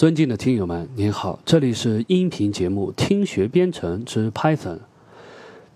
[0.00, 4.78] 尊敬的听友们，您好，这里是音频节目《听学编程之 Python》。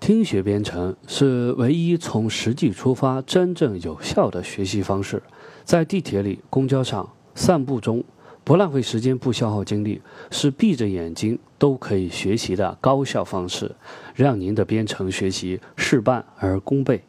[0.01, 5.23] 听学编程是唯一从实际出发、真正有效的学习方式。
[5.65, 8.03] 在地铁里、公交上、散步中，
[8.45, 10.01] 不浪费时间、不消耗精力，
[10.31, 13.77] 是闭着眼睛都可以学习的高效方式，
[14.15, 17.05] 让您的编程学习事半而功倍。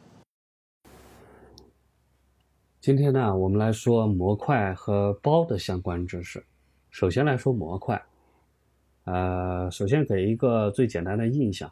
[2.82, 6.44] 今天呢，我们来说模块和包的相关知识。
[6.96, 8.02] 首先来说模块，
[9.04, 11.70] 呃，首先给一个最简单的印象：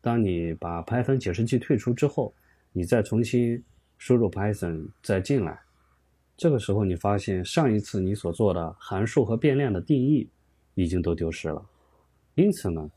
[0.00, 2.34] 当你把 Python 解释器退出之后，
[2.72, 3.62] 你再重新
[3.98, 5.60] 输入 Python 再进来，
[6.36, 10.28] 这个时候你发现上一次你所做的函数和变量的定义
[10.74, 11.64] 已经都丢失了。
[12.34, 12.90] 因此呢，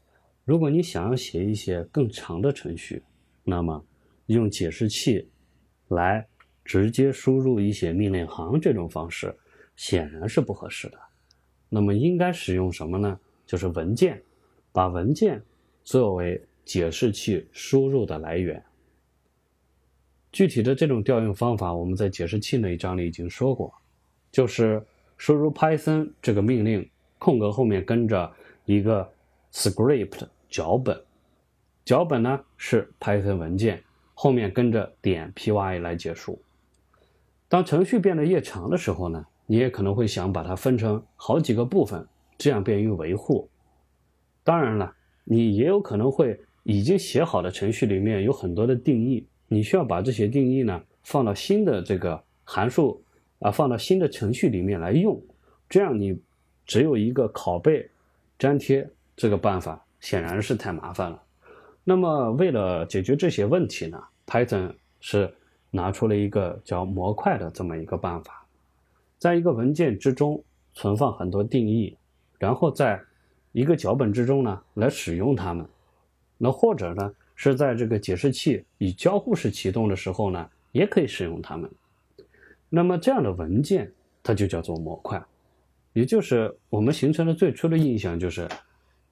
[0.46, 3.04] 如果你想要写一些更长的程序，
[3.44, 3.86] 那么
[4.26, 5.30] 用解释器
[5.90, 6.28] 来
[6.66, 9.32] 直接输入一些命令行这种方式
[9.76, 10.98] 显然是不合适的。
[11.70, 13.20] 那么应该使用什么呢？
[13.46, 14.22] 就是文件，
[14.72, 15.42] 把文件
[15.84, 18.64] 作为解释器输入的来源。
[20.32, 23.74] 具体的这种调用方法，我们在解释器那一章里已经说过，
[24.32, 24.86] 就是
[25.18, 28.32] 输入 Python 这个命令，空格后面跟着
[28.66, 29.10] 一个
[29.52, 31.02] script 脚本，
[31.86, 33.82] 脚本呢是 Python 文件，
[34.14, 36.40] 后面跟着点 py 来结束。
[37.48, 39.26] 当程序变得越长的时候呢？
[39.48, 42.06] 你也可能会想把它分成好几个部分，
[42.38, 43.50] 这样便于维护。
[44.44, 53.02] 当然了，你也有可能会已经写好的程序里面有很多的定义，你需要把这些定义呢放到新的这个函数
[53.40, 55.22] 啊，放到新的程序里面来用。
[55.70, 56.18] 这样你
[56.66, 57.90] 只有一个拷贝、
[58.40, 61.24] 粘贴这个办法，显然是太麻烦了。
[61.84, 65.34] 那么为了解决这些问题呢，Python 是
[65.72, 68.46] 拿出了一个叫模块的这么一个办法。
[69.18, 70.44] 在一个文件之中
[70.74, 71.98] 存放很多定义，
[72.38, 73.02] 然后在
[73.52, 75.66] 一个脚本之中呢来使用它们。
[76.38, 81.68] 那或者呢是在这个解释器以交互式启动的时候呢，也可以使用它们。
[82.70, 83.92] 那么这样的文件
[84.22, 85.20] 它就叫做模块，
[85.94, 88.48] 也就是我们形成的最初的印象就是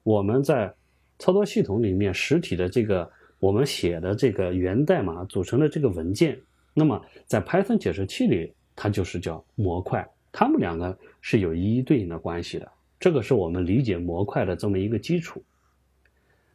[0.04, 0.72] 我们在
[1.18, 6.40] 操作系统里面实体的这个我们写的这个源代码组成的这个文件，
[6.74, 8.52] 那么在 Python 解释器里。
[8.76, 12.70] 它就是叫模块，它们两个是有一一对应的关系的，
[13.00, 15.42] 这个是我们理解模块的这么一个基础。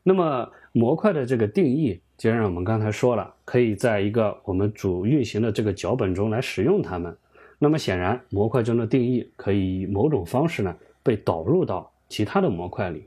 [0.03, 7.17] 那么模块的这个定义，既然我们刚才说了，可以在一个我们主运行的这个脚本中来使用它们，
[7.59, 13.05] 那么显然模块中的定义可以以某种方式呢被导入到其他的模块里。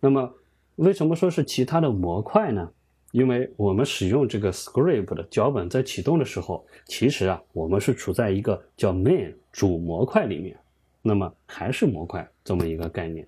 [0.00, 0.32] 那么
[0.76, 2.70] 为什么说是其他的模块呢？
[3.12, 10.54] 因为我们使用这个 script 的脚本在启动的时候，其实啊，我们是处在一个叫 main 主模块里面，
[11.00, 13.26] 那么还是模块这么一个概念。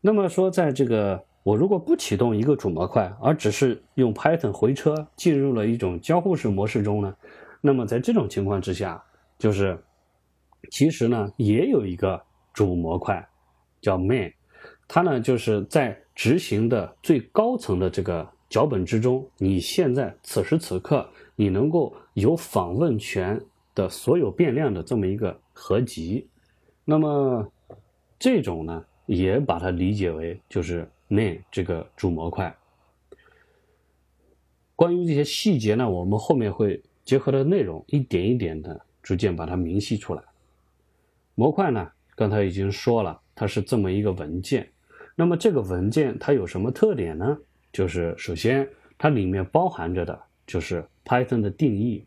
[0.00, 7.12] 那么说，在这个我如果不启动一个主模块，而只是用 Python 回车进入了一种交互式模式中呢，
[7.60, 9.02] 那么在这种情况之下，
[9.36, 9.76] 就是
[10.70, 13.28] 其实呢也有一个主模块
[13.80, 14.32] 叫 main，
[14.86, 18.24] 它呢就是在执行的最高层的这个。
[18.50, 23.40] 脚本之中，你现在此时此刻，你能够有访问权
[23.76, 26.28] 的所有变量的这么一个合集，
[26.84, 27.48] 那么
[28.18, 32.52] 这种呢，也把它理解为就是 main 这个主模块。
[34.74, 40.22] 关于这些细节呢，我们后面会结合的内容一点一点的逐渐把它明晰出来。
[41.36, 44.68] 模块呢，刚才已经说了，它是这么一个文件，
[45.14, 47.38] 那么这个文件它有什么特点呢？
[47.72, 52.04] 就是首先，它里面包含着的就是 Python 的定义。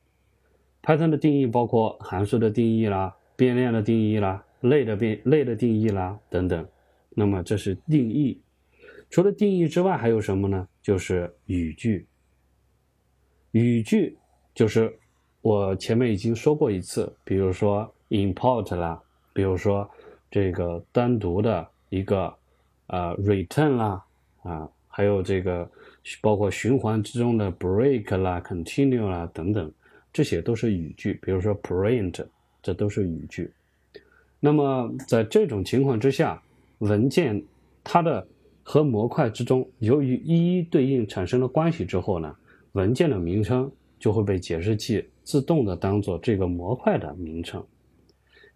[0.82, 6.68] Python 的定义包括函数的定义啦、变量的定义啦、类的变类的定义啦等等。
[7.12, 8.42] 那么这是定义。
[9.10, 10.68] 除了定义之外，还有什么呢？
[10.82, 12.06] 就是语句。
[13.52, 14.18] 语句
[14.54, 15.00] 就是
[15.42, 19.02] 我前面已经说过一次，比如说 import 啦，
[19.32, 19.90] 比如说
[20.30, 22.36] 这个单独的一个
[22.88, 24.04] 呃 return 啦
[24.42, 24.70] 啊。
[24.96, 25.68] 还有这个，
[26.22, 29.72] 包括循环之中的 break 啦、continue 啦等等，
[30.14, 31.20] 这些都是语句。
[31.24, 32.24] 比如说 print，
[32.62, 33.52] 这都是语句。
[34.40, 36.40] 那么在这种情况之下，
[36.78, 37.44] 文件
[37.84, 38.28] 它的
[38.62, 42.36] 和模块之中，由于一一对应产生了关系之后呢，
[42.74, 47.66] 文件的名称就会被解释器自动的当做这个模块的名称。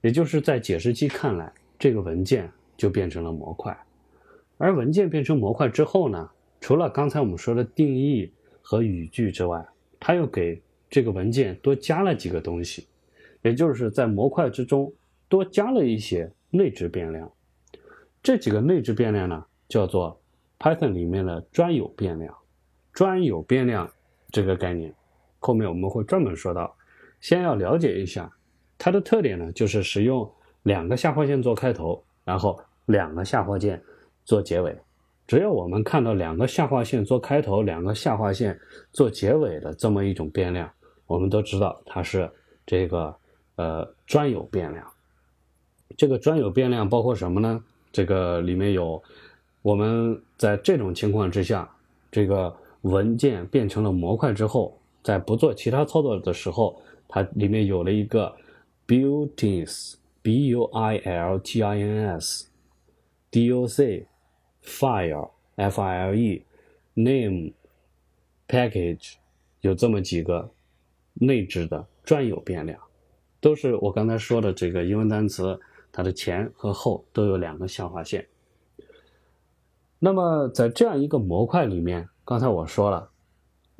[0.01, 2.47] 也就是在解释器看来，这个文件
[2.77, 3.75] 就变成了模块。
[4.57, 8.31] 而文件变成模块之后呢，除了刚才我们说的定义
[8.61, 9.65] 和语句之外，
[9.99, 12.87] 它又给这个文件多加了几个东西，
[13.41, 14.91] 也就是在模块之中
[15.27, 17.31] 多加了一些内置变量。
[18.23, 20.19] 这几个内置变量呢，叫做
[20.59, 22.35] Python 里面的专有变量。
[22.91, 23.87] 专有变量
[24.31, 24.91] 这个概念，
[25.37, 26.75] 后面我们会专门说到。
[27.19, 28.31] 先要了解一下
[28.75, 30.27] 它的特点呢，就是使用
[30.63, 33.79] 两个下划线做开头，然后两个下划线
[34.27, 34.77] 做结尾。
[35.25, 38.59] 只要我们看到两个下划线做开头，两个下划线
[38.91, 40.69] 做结尾的这么一种变量，
[41.05, 42.29] 我们都知道它是
[42.65, 43.15] 这个
[43.55, 44.85] 呃专有变量。
[45.97, 47.63] 这个专有变量包括什么呢？
[47.91, 49.01] 这个里面有
[49.61, 51.69] 我们在这种情况之下，
[52.11, 58.33] 这个文件变成了模块之后，在不做其他操作的时候，它里面有了一个
[58.87, 64.05] builtins，b u i l t i n s，doc。
[64.67, 66.43] File f i l e
[66.93, 67.53] name
[68.49, 69.13] package
[69.61, 70.51] 有这么几个
[71.13, 72.77] 内置的专有变量，
[73.39, 75.57] 都是我刚才说的这个英文单词，
[75.91, 78.27] 它的前和后都有两个下划线。
[79.99, 83.09] 那么在这样一个模块里面，刚才我说了，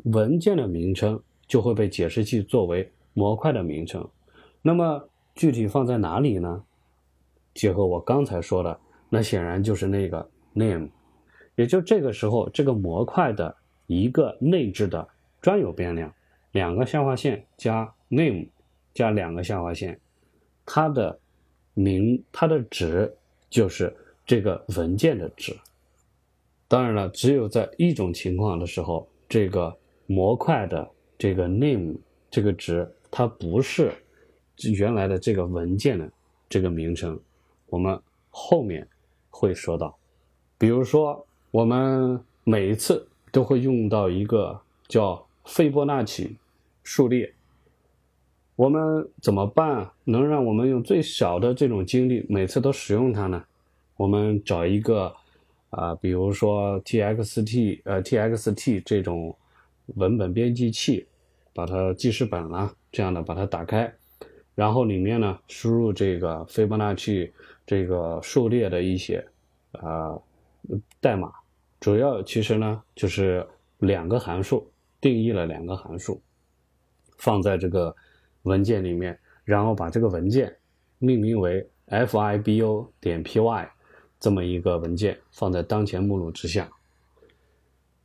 [0.06, 4.08] 文件的名称就会被解释器作为模块的名称。
[4.62, 6.64] 那么具体放在哪里呢？
[7.54, 8.80] 结合我刚才说的，
[9.10, 10.28] 那显然就是那个。
[10.58, 10.90] name，
[11.56, 13.56] 也就这个时候，这个模块的
[13.86, 15.08] 一个内置的
[15.40, 16.12] 专有变量，
[16.52, 18.48] 两个下划线加 name
[18.94, 20.00] 加两个下划线，
[20.66, 21.20] 它的
[21.74, 23.16] 名它的值
[23.50, 23.96] 就是
[24.26, 25.56] 这个文件的值。
[26.68, 31.96] 当然了，只有在一种情况的时候，这个模块的这个 name
[32.30, 33.94] 这个值它不是
[34.76, 36.12] 原来的这个文件的
[36.50, 37.18] 这个名称，
[37.68, 37.98] 我们
[38.30, 38.86] 后面
[39.30, 39.98] 会说到。
[40.60, 46.36] 比如说，我们每一次都会用到一个叫斐波那契
[46.84, 47.32] 数列。
[48.56, 53.44] 我们怎么办能让我们用最小的这种精力每次都使用它呢？
[53.98, 55.14] 我们找一个
[55.70, 59.36] 啊，比如说 txt 呃 txt 这种
[59.96, 61.06] 文本编辑器，
[61.54, 63.94] 把它记事本啊这样的把它打开，
[64.56, 67.32] 然后里面呢输入这个斐波那契
[67.64, 69.24] 这个数列的一些
[69.74, 70.18] 啊。
[71.00, 71.32] 代码
[71.80, 73.48] 主要其实呢就是
[73.80, 74.70] 两个函数，
[75.00, 76.22] 定义了两个函数，
[77.18, 77.96] 放在这个
[78.44, 80.58] 文件里面，然后把这个文件
[80.98, 83.70] 命名为 fibo 点 py
[84.20, 86.70] 这么一个文件放在当前目录之下。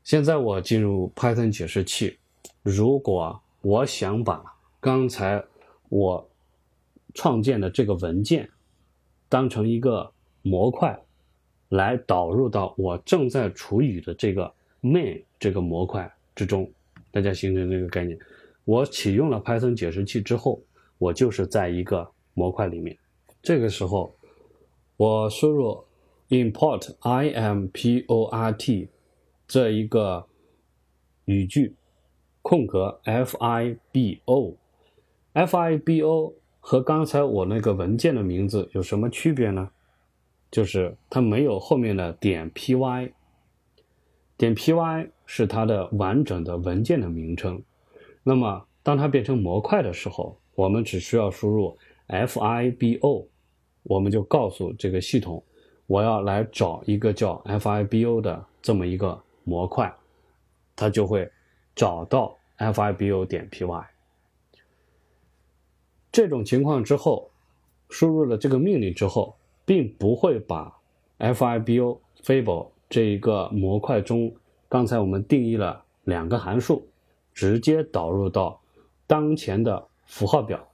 [0.05, 2.19] 现在我进入 Python 解释器，
[2.63, 4.45] 如果我想把
[4.81, 5.43] 刚才
[5.89, 6.29] 我
[7.15, 8.51] 创建的这个文件
[9.29, 10.13] 当成一个
[10.43, 11.03] 模块。
[11.73, 14.53] 来导入到我正在处理的这个
[14.83, 16.71] main 这个模块之中，
[17.11, 18.19] 大家形成这个概念。
[18.65, 20.63] 我启用了 Python 解释器之后，
[20.99, 22.95] 我就是在一个模块里面。
[23.43, 24.15] 这个时候，
[24.99, 25.83] 我输入
[26.29, 28.89] import import
[29.49, 30.27] 这一个
[31.25, 31.75] 语句，
[32.43, 34.55] 空格 fibo，fibo
[36.61, 39.71] 和刚才我那个文件的名字有什么区别呢？
[40.53, 43.11] 就是它没有后面的点 py，
[44.37, 47.63] 点 py 是它的完整的文件的名称。
[48.23, 53.27] 那么当它变成模块的时候，我们只需要输入 fibo，
[53.83, 55.43] 我们就告诉这个系统，
[55.87, 59.91] 我要来找一个叫 fibo 的这么一个模块，
[60.77, 61.27] 它就会
[61.75, 63.87] 找到 fibo 点 py。
[66.13, 67.31] 这种情况之后，
[67.89, 69.35] 输入了这个命令之后。
[69.73, 70.71] 并不会把
[71.19, 74.31] fibo fable 这一个模块中，
[74.69, 76.87] 刚才我们定义了两个函数，
[77.33, 78.61] 直接导入到
[79.07, 80.69] 当前的符号表。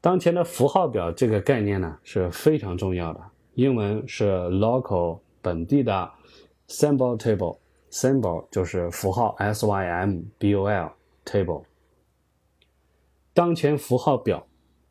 [0.00, 3.20] 当前的符号表这个概念呢是非常重要的，
[3.54, 6.10] 英文是 local 本地的
[6.66, 10.92] symbol table，symbol 就是符号 s y m b o l
[11.24, 11.62] table。
[13.32, 14.44] 当前符号表，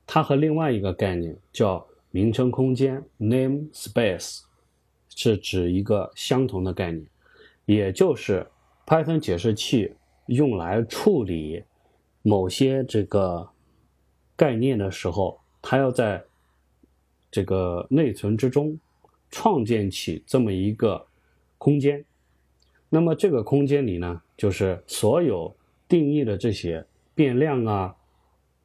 [0.08, 1.86] 它和另外一个概念叫。
[2.12, 4.42] 名称空间 namespace
[5.10, 7.06] 是指一个相同的概念，
[7.66, 8.46] 也就是
[8.86, 9.94] Python 解释器
[10.28, 11.64] 用来处理
[12.22, 13.50] 某些这个
[14.36, 16.24] 概念的时候，它要在
[17.30, 18.78] 这个内存之中
[19.30, 21.06] 创建起这么一个
[21.58, 22.04] 空间。
[22.90, 25.56] 那么这个空间里呢，就是所有
[25.88, 27.96] 定义的这些变量啊、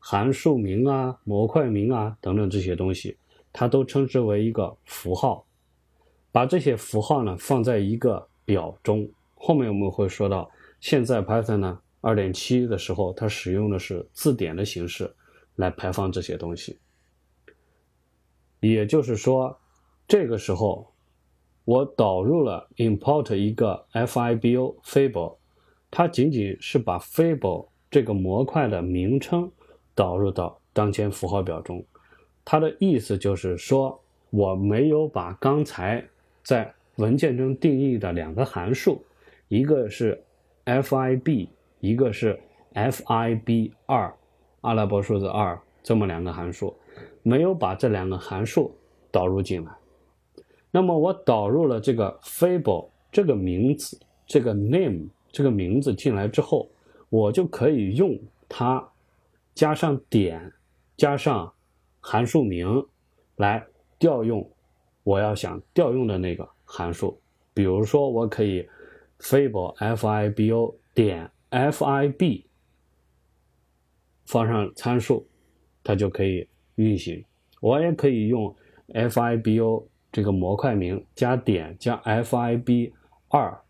[0.00, 3.16] 函数名啊、模块名啊等等这些东西。
[3.58, 5.46] 它都称之为一个符号，
[6.30, 9.08] 把这些符号呢放在一个表中。
[9.34, 15.10] 后面我们会说到，现在 Python 呢二点七的时候，它使用的是字典的形式
[15.54, 16.78] 来排放这些东西。
[18.60, 19.58] 也就是说，
[20.06, 20.92] 这个时候
[21.64, 25.36] 我导入了 import 一个 fibo fable，
[25.90, 29.50] 它仅仅是把 fable 这个模块的名称
[29.94, 31.82] 导入到当前符号表中。
[32.48, 34.00] 它的意思就是说，
[34.30, 36.06] 我没有把刚才
[36.44, 39.04] 在文件中定义的两个函数，
[39.48, 40.22] 一个是
[40.64, 41.48] fib，
[41.80, 42.38] 一个是
[42.72, 44.14] fib 二，
[44.60, 46.72] 阿拉伯数字二这么两个函数，
[47.24, 48.72] 没有把这两个函数
[49.10, 49.72] 导入进来。
[50.70, 56.68] 那么我导入了这个 fable 这个名字，这个 name 这个名字进来之后，
[57.10, 58.16] 我就可以用
[58.48, 58.88] 它
[59.52, 60.52] 加上点，
[60.96, 61.52] 加上。
[62.08, 62.86] 函数名
[63.34, 63.66] 来
[63.98, 64.48] 调用
[65.02, 67.20] 我要想调用的那个函数，
[67.52, 68.64] 比如说我可以
[69.18, 72.44] fable fibo 点 fib
[74.24, 75.26] 放上参数，
[75.82, 76.46] 它就可以
[76.76, 77.24] 运行。
[77.60, 78.54] 我也可以用
[78.86, 82.92] fibo 这个模块名加点加 fib
[83.26, 83.60] 二，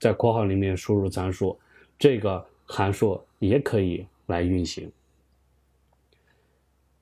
[0.00, 1.60] 在括号里面输入参数，
[1.98, 4.90] 这个函数也可以来运行。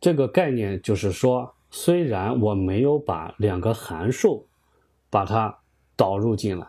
[0.07, 4.47] 这个概念就是说，虽然我没有把两个函数
[5.11, 5.59] 把它
[5.97, 6.65] 导入进来，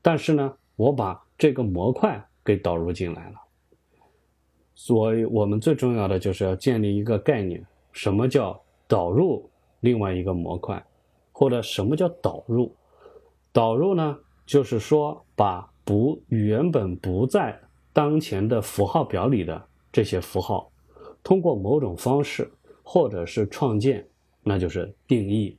[0.00, 3.36] 但是呢，我把这个模块给导入进来了。
[4.74, 7.62] 所以，我们最重要的就是要建立一个概念：
[7.92, 9.50] 什么叫导入
[9.80, 10.82] 另外一个模块，
[11.30, 12.74] 或者什么叫导入？
[13.52, 17.60] 导入呢，就是说把不原本不在
[17.92, 19.62] 当前的符号表里的
[19.92, 20.72] 这些符号。
[21.22, 22.50] 通过某种方式，
[22.82, 24.06] 或者是创建，
[24.42, 25.56] 那就是定义；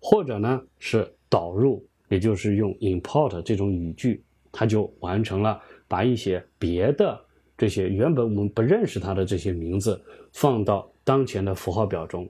[0.00, 7.18] 或者呢是导入，也就是用 import 这种语句，它就完成了把一些别的
[7.56, 10.02] 这些原本我们不认识它的这些名字
[10.32, 12.28] 放到当前的符号表中。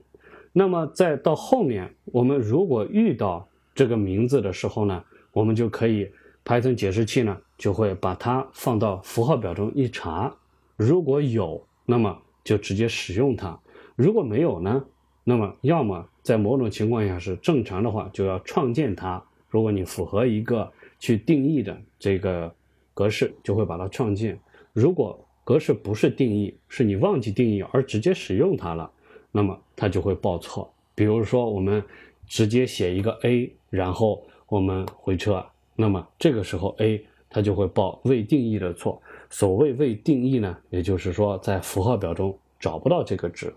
[0.53, 6.09] 那么再到后面，我们如果遇到这个名字的时候呢，我们就可以
[6.45, 10.33] Python 解释器呢就会把它放到符号表中一查，
[10.77, 12.21] 如果有，那么。
[12.45, 13.59] 就直接使用它，
[13.95, 14.85] 如果没有呢，
[15.23, 19.23] 那么要么在某种情况下是正常的话，就要创建它。
[19.49, 22.53] 如果你符合一个去定义的这个
[22.93, 24.37] 格式，就会把它创建。
[24.73, 28.91] 如果格式不是定义，是你忘记定义而直接使用它了，
[29.31, 30.69] 那么它就会报错。
[30.93, 31.81] 比如说我们
[32.27, 39.01] 直接写一个 a，然后我们回车，那么这个时候 a 它就会报未定义的错。
[39.29, 43.53] 所谓未定义呢，也就是说在符号表中找不到这个值。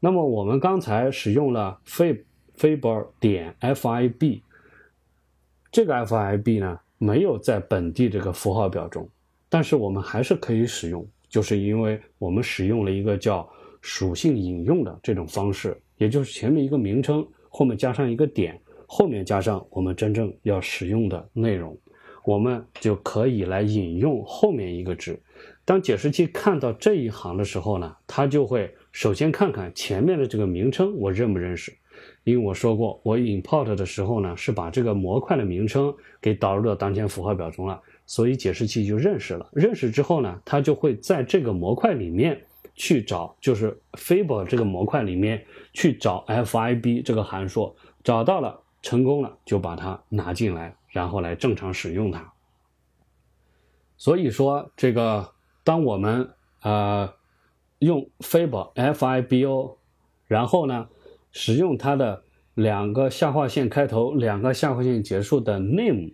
[0.00, 2.22] 那么我们刚才使用了 fib
[2.56, 4.40] fib 点 fib，
[5.70, 9.08] 这个 fib 呢没有在本地这个符号表中，
[9.48, 13.48] 但是我们还是可以使用，就是因为我们使用了一个叫
[13.80, 21.76] 属性引用的这种方式，也就是前面一个名称，后面加上一个点，后面加上我们真正要使用的内容。
[22.24, 25.18] 我们就可以来引用后面一个值。
[25.64, 31.72] 当解释器看到这一行的时候呢，它就会首先看看前面的这个名称我认不认识。
[32.22, 39.48] 因为我说过，我 import 的时候呢，是把这个模块的名称给导入到当前符号表中了，所以解释器就认识了。
[39.52, 42.40] 认识之后呢，它就会在这个模块里面
[42.74, 50.76] 去找，就是 fable 这个模块里面去找 fib 这个函数，找到了，成功了，就把它拿进来。
[50.88, 52.32] 然后来正常使用它。
[53.96, 55.32] 所以说，这个
[55.64, 56.30] 当我们
[56.62, 57.12] 呃
[57.78, 59.76] 用 fable fibo，
[60.26, 60.88] 然后呢
[61.30, 62.22] 使用它的
[62.54, 66.12] 两个下划线开头、两个下划线结束的 name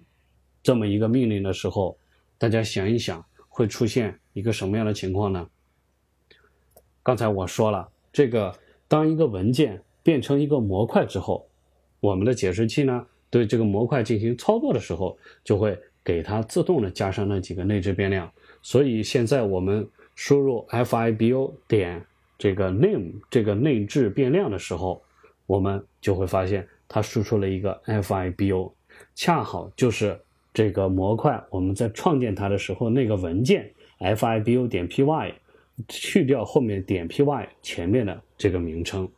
[0.63, 1.99] 这么一个命令的时候，
[2.39, 5.49] 大家想一想会出现一个什么样的情况呢？
[7.03, 8.55] 刚才我说了，这个
[8.89, 11.49] 当一个文件变成一个模块之后，
[12.01, 13.07] 我们的解释器呢？
[13.31, 18.31] 对这个模块进行操作的时候，就会给它自动的加上那几个内置变量。
[18.63, 22.05] 所以现在我们输入 fibo 点
[22.39, 25.03] 这个 name 这个内置变量的时候，
[25.47, 28.73] 我们就会发现它输出了一个 fibo，
[29.15, 30.21] 恰好就是
[30.53, 35.35] 这个模块我们在创建它的时候那个文件 fibo 点 py
[35.89, 39.09] 去掉后面点 py 前面的这个名称。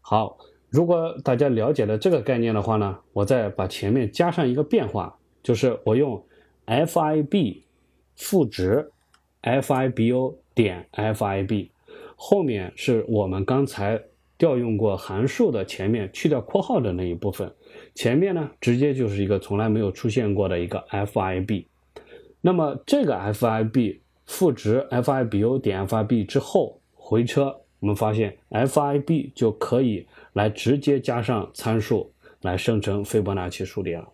[0.00, 0.38] 好。
[0.72, 6.24] 如果大家了解了这个概念的话呢，我再把前面加上一个变化，就是我用
[6.64, 7.58] fib
[8.16, 8.90] 赋值
[9.42, 11.68] fibo 点 fib，
[12.16, 14.00] 后面是我们刚才
[14.38, 17.52] 调用过函数的前面去掉括号的那一部分，
[17.94, 21.64] 前面呢直接就是一个从来没有出现过的一个 fib。
[22.40, 30.06] 那么这个 fib 赋值 fibo 点 fib 之后回车，我们发现 fib 就可以。
[30.34, 34.08] 来直接加上参数，来生成斐波那契数列了。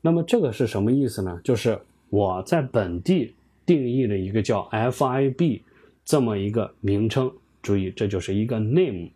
[0.00, 1.40] 那么这个是什么意思呢？
[1.42, 1.76] 就是
[2.10, 3.34] 我在本地
[3.68, 5.60] 定义了一个叫 FIB
[6.02, 9.10] 这么一个名称，注意这就是一个 name。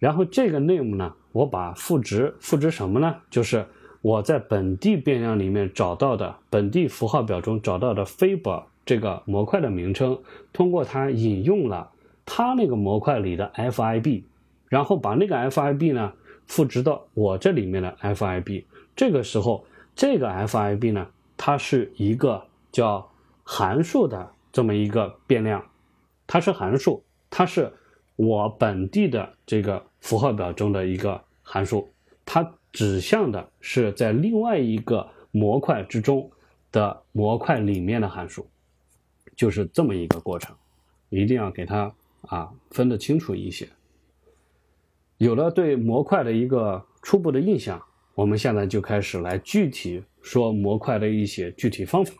[0.00, 3.14] 然后这个 name 呢，我把赋值赋值什么呢？
[3.30, 3.64] 就是
[4.02, 10.18] 我在本地变量里面找到的本地符号表中找到的 Fiber 这个模块的名称，
[10.52, 11.88] 通过它引用了
[12.26, 14.24] 它那个模块里的 FIB，
[14.68, 16.12] 然后把那个 FIB 呢
[16.48, 18.64] 赋值到我这里面的 FIB。
[18.96, 23.08] 这个时候，这个 FIB 呢，它是一个叫
[23.44, 25.64] 函数的这么一个变量，
[26.26, 27.72] 它是函数，它是。
[28.16, 31.92] 我本地的这个符号表中的一个函数，
[32.24, 36.30] 它指向的是在另外一个模块之中
[36.70, 38.48] 的模块里面的函数，
[39.34, 40.54] 就是这么一个过程，
[41.08, 41.92] 一定要给它
[42.28, 43.68] 啊分得清楚一些。
[45.18, 47.82] 有了对模块的一个初步的印象，
[48.14, 52.14] 我们现在就开始来具体说模块的一些具体方法。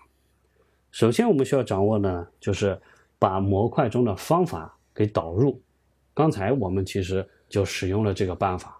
[0.94, 2.80] 首先，我们需要掌握的呢，就是
[3.18, 5.60] 把模块中的方法给导入。
[6.14, 8.78] 刚才我们其实就使用了这个办法，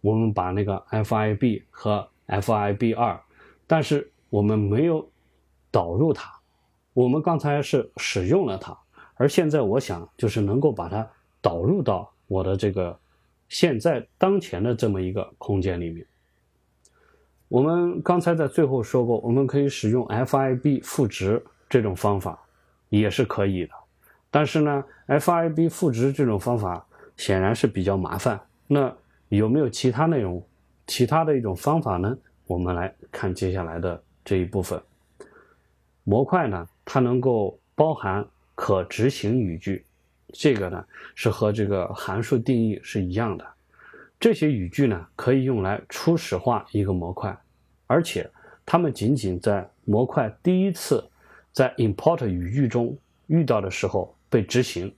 [0.00, 3.20] 我们把那个 FIB 和 FIB 二，
[3.66, 5.10] 但是我们没有
[5.72, 6.32] 导入它，
[6.92, 8.78] 我们刚才是使用了它，
[9.16, 11.04] 而现在我想就是能够把它
[11.42, 12.96] 导入到我的这个
[13.48, 16.06] 现在当前的这么一个空间里面。
[17.48, 22.38] 我们刚才在最后说过，我们可以使用 FIB 赋值这种方法，
[22.90, 23.72] 也是可以的。
[24.30, 26.86] 但是呢，FIB 赋值这种方法
[27.16, 28.38] 显然是比较麻烦。
[28.66, 28.94] 那
[29.30, 30.46] 有没有其他内容、
[30.86, 32.16] 其他的一种方法呢？
[32.46, 34.78] 我们来看接下来的这一部分。
[36.04, 39.84] 模块呢，它能够包含可执行语句，
[40.32, 43.46] 这个呢是和这个函数定义是一样的。
[44.20, 47.36] 这些语句呢可以用来初始化一个模块，
[47.86, 48.30] 而且
[48.66, 51.08] 它们仅仅在模块第一次
[51.52, 54.14] 在 import 语句中遇到的时候。
[54.30, 54.94] 被执行。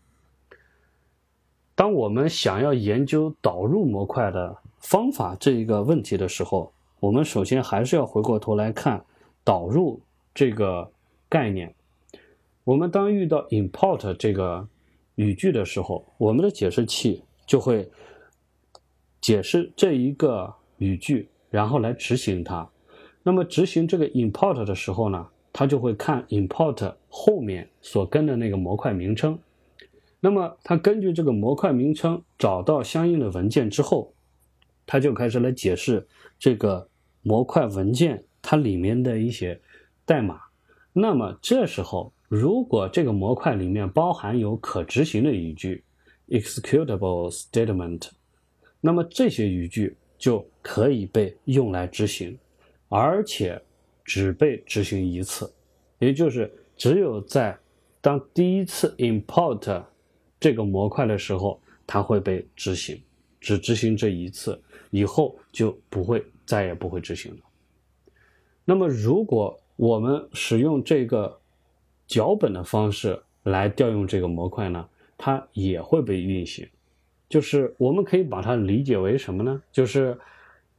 [1.77, 9.05] 当我们想要研究导入模块的方法这一个问题的时候，我们首先还是要回过头来看
[9.45, 10.01] 导入
[10.35, 10.91] 这个
[11.29, 11.73] 概念。
[12.65, 14.67] 我们当遇到 import 这个
[15.15, 17.89] 语句的时候，我们的解释器就会
[19.21, 22.69] 解释这一个语句，然后来执行它。
[23.23, 25.29] 那么执行这个 import 的时候呢？
[25.53, 29.37] 它就会看 import 后面所跟的那个模块名称，
[30.21, 34.15] 那么它根据这个模块名称找到相应的文件之后，
[34.87, 36.07] 它就开始来解释
[36.39, 36.89] 这个
[37.23, 39.61] 模块文件它里面的一些
[40.05, 40.41] 代码。
[40.93, 45.83] 那么这时候，如果这个模块里面包含有可执行的语句
[46.29, 48.09] （executable statement），
[48.81, 52.39] 那么这些语句就可以被用来执行，
[52.89, 53.61] 而且。
[54.03, 55.49] 只被执行一次，
[56.01, 57.57] 也就是只有在
[58.01, 59.85] 当第一次 import
[60.41, 63.01] 这个模块的时候，它会被执行，
[63.39, 67.41] 只执行这一次，以后就不会再也不会执行了。
[68.65, 71.41] 那么，如果我们使用这个
[72.09, 76.69] 脚本的方式来调用这个模块呢，它也会被运行。
[77.31, 79.63] 就是我们可以把它理解为什么呢？
[79.73, 80.19] 就是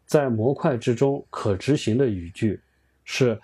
[0.05, 2.59] 在模块之中可执行的语句。
[3.03, 3.37] 是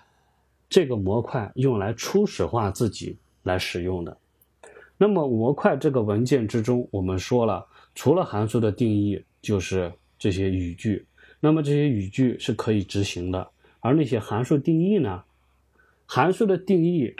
[0.70, 4.16] 这个模块用来初始化自己来使用的。
[4.96, 11.04] 那么模块这个文件之中，我们说了，除了函数的定义，就是这些语句。
[11.40, 15.22] 那么这些语句是可以执行的，而那些函数定义呢？
[16.06, 17.14] 函数的定义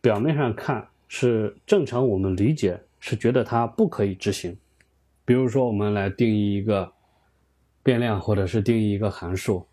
[0.00, 4.56] 表面上看是正常，我们理解是觉得它不可以执行。
[5.28, 6.90] 比如说，我们来定义一个
[7.82, 9.66] 变量，或者是定义一个函数，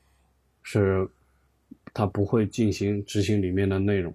[0.61, 1.09] 是。
[1.93, 4.13] 它不会进行执行里面的内容，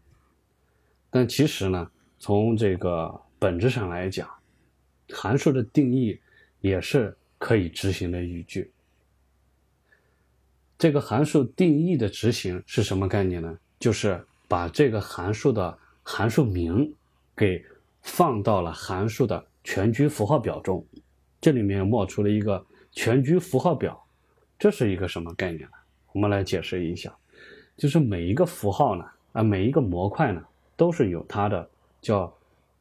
[1.09, 4.29] 但其实呢，从这个本质上来讲，
[5.09, 6.21] 函数的定义
[6.61, 8.71] 也是可以执行的语句。
[10.77, 13.59] 这个函数定义的执行是什么概念呢？
[13.79, 16.95] 就是把这个函数的函数名
[17.35, 17.65] 给
[18.03, 20.85] 放到了函数的全局符号表中。
[21.41, 24.01] 这里面冒出了一个全局符号表，
[24.59, 25.77] 这是一个什么概念呢？
[26.13, 27.15] 我们来解释一下。
[27.77, 30.43] 就是每一个符号呢，啊，每一个模块呢，
[30.77, 31.67] 都是有它的
[32.03, 32.31] 叫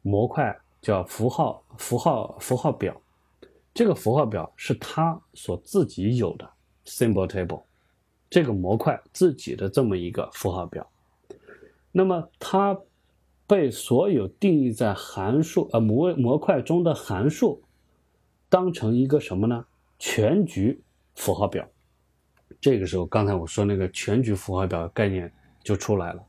[0.02, 3.00] 模块叫符号符号符号表，
[3.72, 6.46] 这个符号表是它所自己有的
[6.84, 7.62] symbol table，
[8.28, 10.86] 这个模块自己的这么一个符号表。
[11.92, 12.78] 那么它
[13.46, 17.62] 被所有定义在函数呃模模块中的函数
[18.50, 19.64] 当成一个什么呢？
[19.98, 20.78] 全局
[21.14, 21.66] 符号表。
[22.60, 25.32] 这个时候，刚才我说那个全局符号表概念
[25.62, 26.22] 就出来了。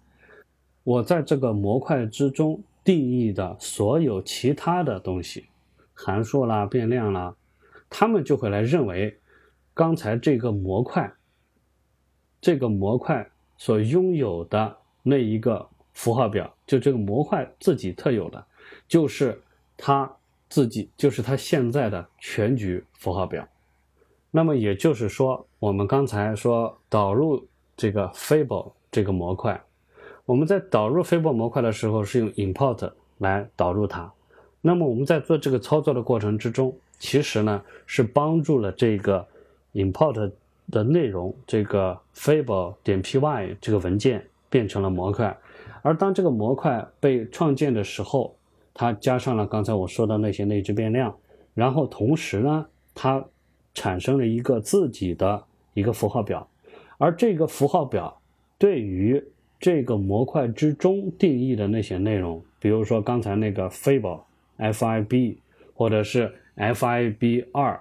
[0.84, 5.48] 我在这个模块之中定义的所有其他的东西，
[5.94, 7.36] 函数啦、变量啦，
[7.90, 9.20] 他们就会来认为
[9.74, 11.12] 刚才这个模块，
[12.40, 18.44] 这个模块所拥有的那一个符号表，就这个模块自己特有的，
[18.88, 19.42] 就是
[19.76, 20.12] 它
[20.52, 23.48] 自己，就是它现在的全局符号表。
[24.30, 29.60] 那么也就是说，我们刚才说导入这个 Fable 这个模块，
[30.26, 34.12] 我们在导入 Fable 模块的时候是用 import 来导入它。
[34.60, 39.26] 那么我们在做这个操作的过程之中，其实呢是帮助了这个
[39.74, 40.32] import
[40.70, 45.36] 的内容，这个 Fable 点 py 这个文件变成了模块。
[45.82, 48.36] 而当这个模块被创建的时候，
[48.74, 51.16] 它加上了刚才我说的那些内置变量，
[51.54, 53.24] 然后同时呢，它
[53.74, 56.48] 产生了一个自己的一个符号表，
[56.98, 58.22] 而这个符号表
[58.58, 59.24] 对于
[59.60, 64.22] 这个模块之中定义的那些内容，比如说刚才那个 fable
[64.58, 65.38] fib
[65.74, 67.80] 或者是 fib 二，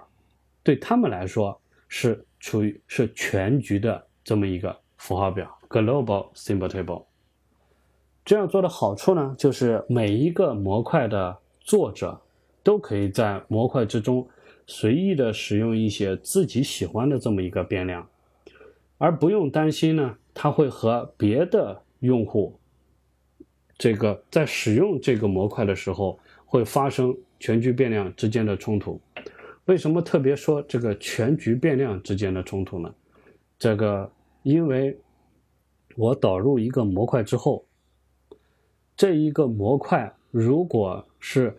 [0.63, 7.03] 对他们来说是处于是全局的这么一个符号表 global symbol table。
[8.23, 12.19] 这样做的好处呢，就是每一个模块的作者
[12.63, 14.27] 都可以在模块之中。
[14.67, 18.07] 随意的使用一些自己喜欢的这么一个变量，
[18.97, 22.57] 而不用担心呢，它会和别的用户
[23.77, 29.01] 这个在使用这个模块的时候会发生全局变量之间的冲突。
[29.65, 32.93] 为什么特别说这个全局变量之间的冲突呢？
[33.59, 34.09] 这个
[34.43, 34.97] 因为
[35.97, 37.65] 我导入一个模块之后，
[38.95, 41.55] 这一个模块如果是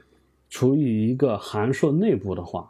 [0.51, 2.68] 处于一个函数内部的话。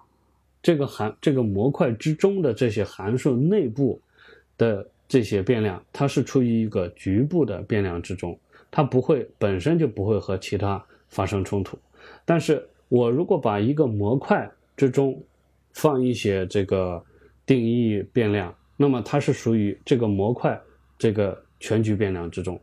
[0.63, 4.01] 这个函这个模块之中的这些函数内部
[4.57, 8.39] 的这些变量，它是处于一个局部的变量之中，
[8.71, 11.77] 它不会本身就不会和其他发生冲突。
[12.25, 15.21] 但是我如果把一个模块之中
[15.73, 17.05] 放一些这个
[17.45, 20.57] 定义变量，那么它是属于这个模块
[20.97, 22.61] 这个全局变量之中。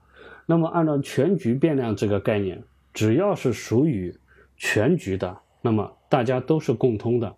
[0.49, 2.59] 那么按照全局变量这个概念，
[2.91, 4.11] 只要是属于
[4.57, 7.35] 全局的，那么大家都是共通的。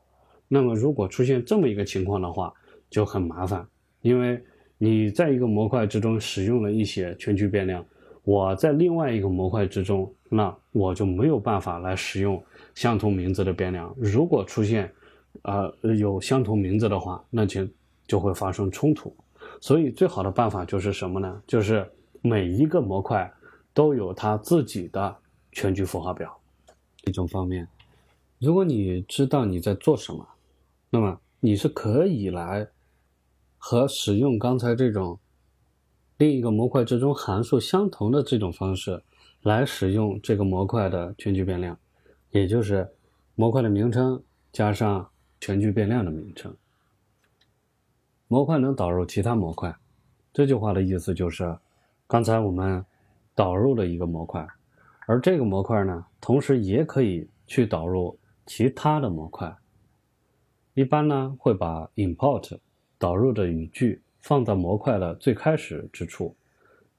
[0.48, 2.54] 那么，如果出现这么一个情况的话，
[2.90, 3.68] 就很麻烦，
[4.02, 4.42] 因为
[4.78, 7.86] 你在一个模块之中使用了一些全局变量，
[8.24, 12.42] 我在另外一个模块之中，那我就没有办法来使用
[12.74, 13.94] 相同名字的变量。
[13.98, 14.90] 如果出现，
[15.42, 15.70] 呃，
[16.00, 17.68] 有相同名字的话，那就
[18.08, 19.14] 就会发生冲突。
[19.60, 21.42] 所以，最好的办法就是什么呢？
[21.46, 21.86] 就是
[22.22, 23.32] 每一个模块
[23.74, 25.16] 都有它自己的
[25.52, 26.40] 全局符号表。
[27.06, 27.68] 一种方面，
[28.40, 30.28] 如果你知道你在做什么。
[30.94, 32.68] 那么你是可以来
[33.58, 35.18] 和使用刚才这种
[36.18, 39.02] 另一个模块之中函数相同的这种方式
[39.42, 41.80] 来使用这个模块的全局变量，
[42.32, 42.94] 也就是
[43.36, 46.54] 模块的名称加上全局变量的名称。
[48.28, 49.74] 模块能导入其他模块，
[50.34, 51.58] 这句话的意思就是，
[52.12, 52.86] 刚才我们
[53.34, 54.46] 导入了一个模块，
[55.08, 59.56] 而这个模块呢，同时也可以去导入其他的模块。
[60.74, 62.60] 一般呢会把 import
[62.98, 66.36] 导入的语句放到模块的最开始之处，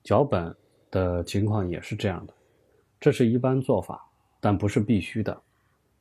[0.03, 0.57] 脚本
[0.91, 2.33] 的情况也是这样的，
[2.99, 4.03] 这是一般做法，
[4.41, 5.39] 但不是必须的。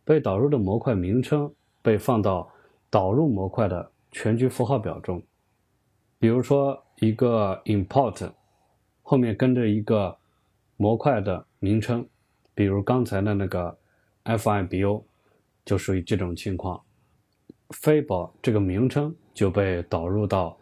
[0.05, 2.49] 被导入的模块名称被放到
[2.89, 5.21] 导入模块的全局符号表中，
[6.17, 8.31] 比如说一个 import
[9.11, 10.17] 后面跟着一个
[10.77, 12.07] 模块的名称，
[12.55, 13.77] 比如刚才的那个
[14.23, 15.03] fibo
[15.65, 16.81] 就属于这种情况。
[17.71, 20.57] Fable 这个名称就被导入到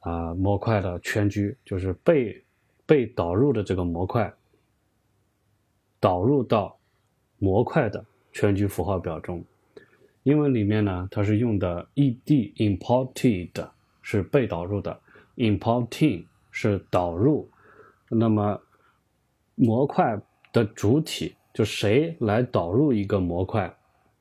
[0.00, 2.44] 啊模块的全局，就是被
[2.84, 4.30] 被导入的这个模块
[5.98, 6.78] 导入到
[7.38, 9.42] 模块的全局符号表中。
[10.24, 13.70] 英文里面呢，它是用的 ed imported
[14.02, 15.00] 是被导入的
[15.36, 17.49] ，importing 是导入。
[18.12, 18.60] 那么
[19.54, 20.20] 模块
[20.52, 23.72] 的主体就谁来导入一个模块？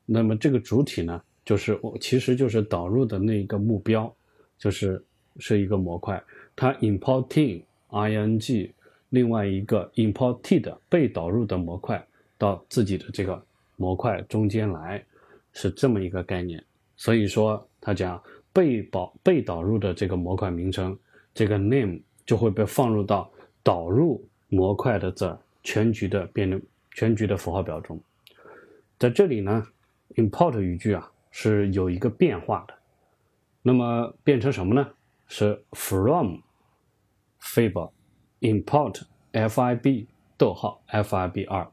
[0.05, 1.21] 那么这个主体呢？
[1.43, 4.13] 就是我其实就是导入的那一个目标，
[4.57, 5.03] 就是
[5.39, 6.23] 是一个模块，
[6.55, 8.71] 它 importing ing
[9.09, 12.05] 另外一个 imported 被导入的模块
[12.37, 13.43] 到自己的这个
[13.77, 15.03] 模块中间来，
[15.53, 16.63] 是这么一个概念。
[16.95, 18.21] 所以说，它讲
[18.53, 20.95] 被导被导入的这个模块名称，
[21.33, 23.31] 这个 name 就会被放入到
[23.69, 26.59] 导入模块的这全局的变量
[26.91, 28.01] 全局的符号表中。
[28.97, 29.67] 在这里呢
[30.15, 31.11] ，import 语句啊。
[31.31, 32.73] 是有一个变化的，
[33.61, 34.89] 那么变成什么呢？
[35.27, 36.37] 是 from
[37.39, 37.91] fib
[38.41, 40.07] import fib
[40.39, 41.67] 逗号 fib 二。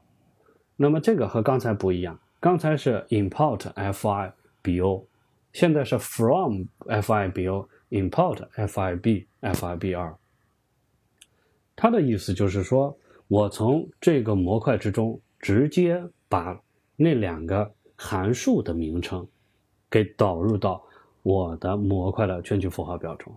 [0.75, 5.05] 那么这个和刚才不一样，刚才是 import fibo，
[5.53, 10.15] 现在是 from fibo import fib fib 二。
[11.77, 16.59] 它的意思就是说，我从这个模块之中直接把
[16.95, 19.25] 那两个函数的名称
[19.87, 20.83] 给导入到
[21.21, 23.31] 我的模块的全局符号表中，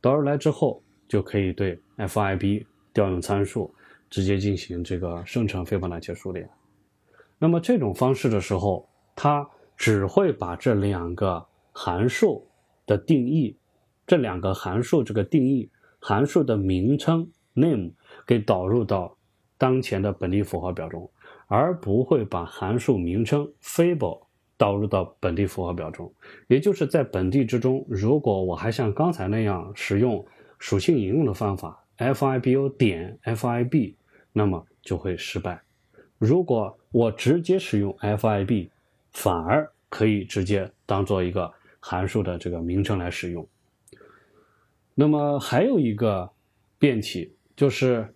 [0.00, 3.72] 导入来之后，就可以对 fib 调用参数
[4.10, 6.48] 直接进行这个生成斐波那契数列。
[7.38, 12.44] 那么这种方式的时候，它只会把这两个函数
[12.84, 13.56] 的定义，
[14.08, 17.90] 这两个函数这个定义函数的名称 name
[18.26, 19.16] 给导入到
[19.58, 21.10] 当前的本地符号表中，
[21.46, 24.22] 而不会把函数名称 fable
[24.56, 26.12] 导入到本地符号表中。
[26.48, 30.24] 也就是在本地之中，如果我还像刚才那样使用
[30.58, 33.94] 属性引用的方法 fibo 点 fib，
[34.32, 35.60] 那么就会失败。
[36.18, 38.68] 如果我直接使用 fib，
[39.12, 43.46] 反而可以直接当做一个函数的这个名称来使用。
[44.94, 46.30] 那么还有一个
[46.78, 48.14] 变体就是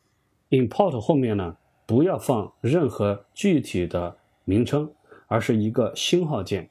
[0.48, 1.54] import 后面呢
[1.85, 4.90] 不要放任何具体的名称，
[5.26, 6.70] 而是一个星号键，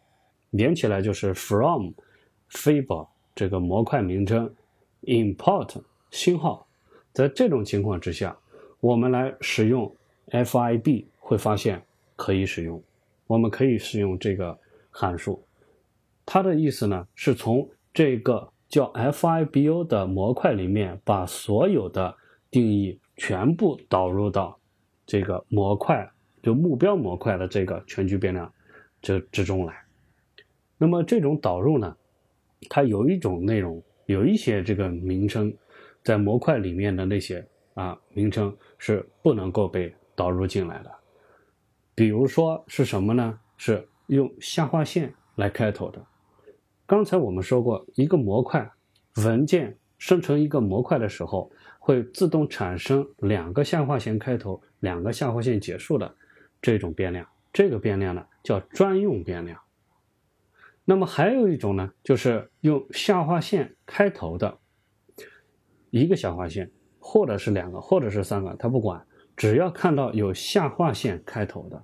[0.49, 1.91] 连起来就是 from
[2.49, 4.51] fib 这个模块名称
[5.03, 6.65] import 星号。
[7.13, 8.36] 在这种情况之下，
[8.79, 9.95] 我们来使用
[10.31, 11.05] fib。
[11.19, 11.79] 会发现
[12.15, 12.81] 可以使用，
[13.27, 14.57] 我们可以使用这个
[14.89, 15.43] 函数，
[16.25, 22.17] 它的意思呢是从这个叫 fibo 的模块里面把所有的
[22.53, 24.59] 定义全部导入到
[25.07, 26.07] 这个模块
[26.43, 28.53] 就目标模块的这个全局变量
[29.01, 29.73] 这之中来。
[30.77, 31.97] 那么这种导入呢，
[32.69, 35.51] 它有一种内容，有一些这个名称
[36.03, 40.91] 在模块里面的那些啊名称是不能够被导入进来的。
[41.95, 43.39] 比如说是什么呢？
[43.57, 46.05] 是用下划线来开头的。
[46.85, 48.69] 刚才我们说过，一个模块
[49.25, 51.49] 文件生成一个模块的时候，
[51.86, 56.15] 会自动产生两个下划线开头、两个下划线结束的
[56.62, 57.28] 这种变量。
[57.52, 59.60] 这个变量呢叫专用变量。
[60.86, 64.58] 那么还有一种呢，就是用下划线开头的
[65.89, 69.06] 一个下划线，或者是两个，或者是三个，它不管。
[69.36, 71.84] 只要看到有下划线开头的，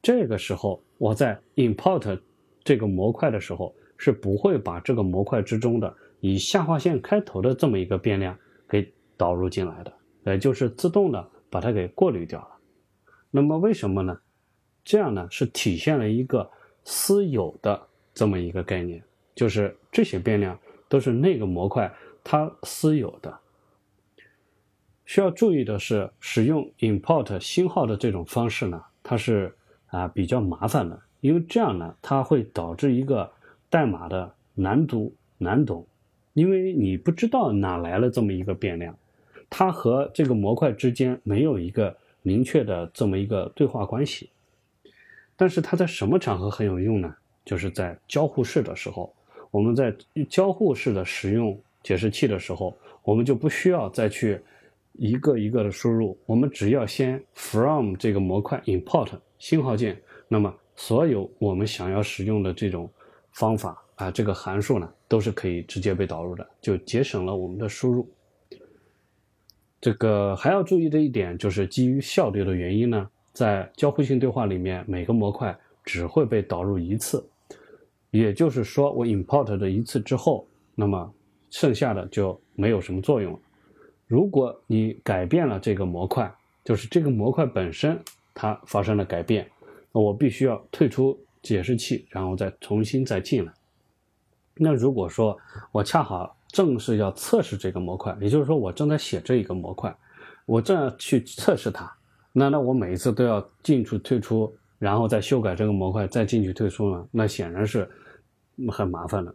[0.00, 2.18] 这个时候我在 import
[2.64, 8.38] 这个模块的时候，是不会把这个模块之中的以下划线开头的这么一个变量
[9.16, 9.92] 导入进来的，
[10.24, 12.48] 也就是自动的把它给过滤掉了。
[13.30, 14.18] 那么为什么呢？
[14.84, 16.48] 这样呢是体现了一个
[16.84, 19.02] 私有的这么一个概念，
[19.34, 23.36] 就是这些变量都是那个模块它私有的。
[25.04, 29.54] 需要注意的是，使用 import 星号的这种方式呢，它是
[29.86, 33.30] 啊比较麻烦的，因为这样呢，它会导致一个
[33.68, 35.86] 代码的难读难懂，
[36.32, 38.96] 因为你不知道哪来了这么一个变量，
[39.48, 44.30] 它和这个模块之间没有一个明确的这么一个对话关系。
[45.36, 47.14] 但是它在什么场合很有用呢？
[47.44, 49.14] 就是在交互式的时候，
[49.50, 49.94] 我们在
[50.28, 54.40] 交互式的使用解释器的时候，我们就不需要再去。
[54.98, 59.94] 一个一个的输入，我们只要先 from 这个模块 import 星号键，
[60.26, 62.90] 那么所有我们想要使用的这种
[63.32, 68.08] 方法啊，这个函数呢，都是可以直接被导入的，就节省了我们的输入。
[69.80, 77.24] 这个还要注意的一点就是，基于效率的原因呢，在交互性对话里面，每个模块只会被导入一次，
[78.10, 81.12] 也就是说，我 import 的一次之后，那么
[81.50, 83.38] 剩下的就没有什么作用了。
[84.06, 86.32] 如果你改变了这个模块，
[86.64, 87.98] 就是这个模块本身
[88.34, 89.48] 它发生了改变，
[89.92, 93.52] 那我必须要退出解释器，然后再重新再进来。
[94.54, 95.36] 那如果说
[95.70, 99.94] 我恰好正是要测试这个模块，也就是说我正在写这一个模块，
[100.46, 101.92] 我正要去测试它，
[102.32, 107.06] 那那我每一次都要进去退出，然后再修改这个模块，再进去退出呢？
[107.10, 107.86] 那显然是
[108.68, 109.34] 很麻烦的。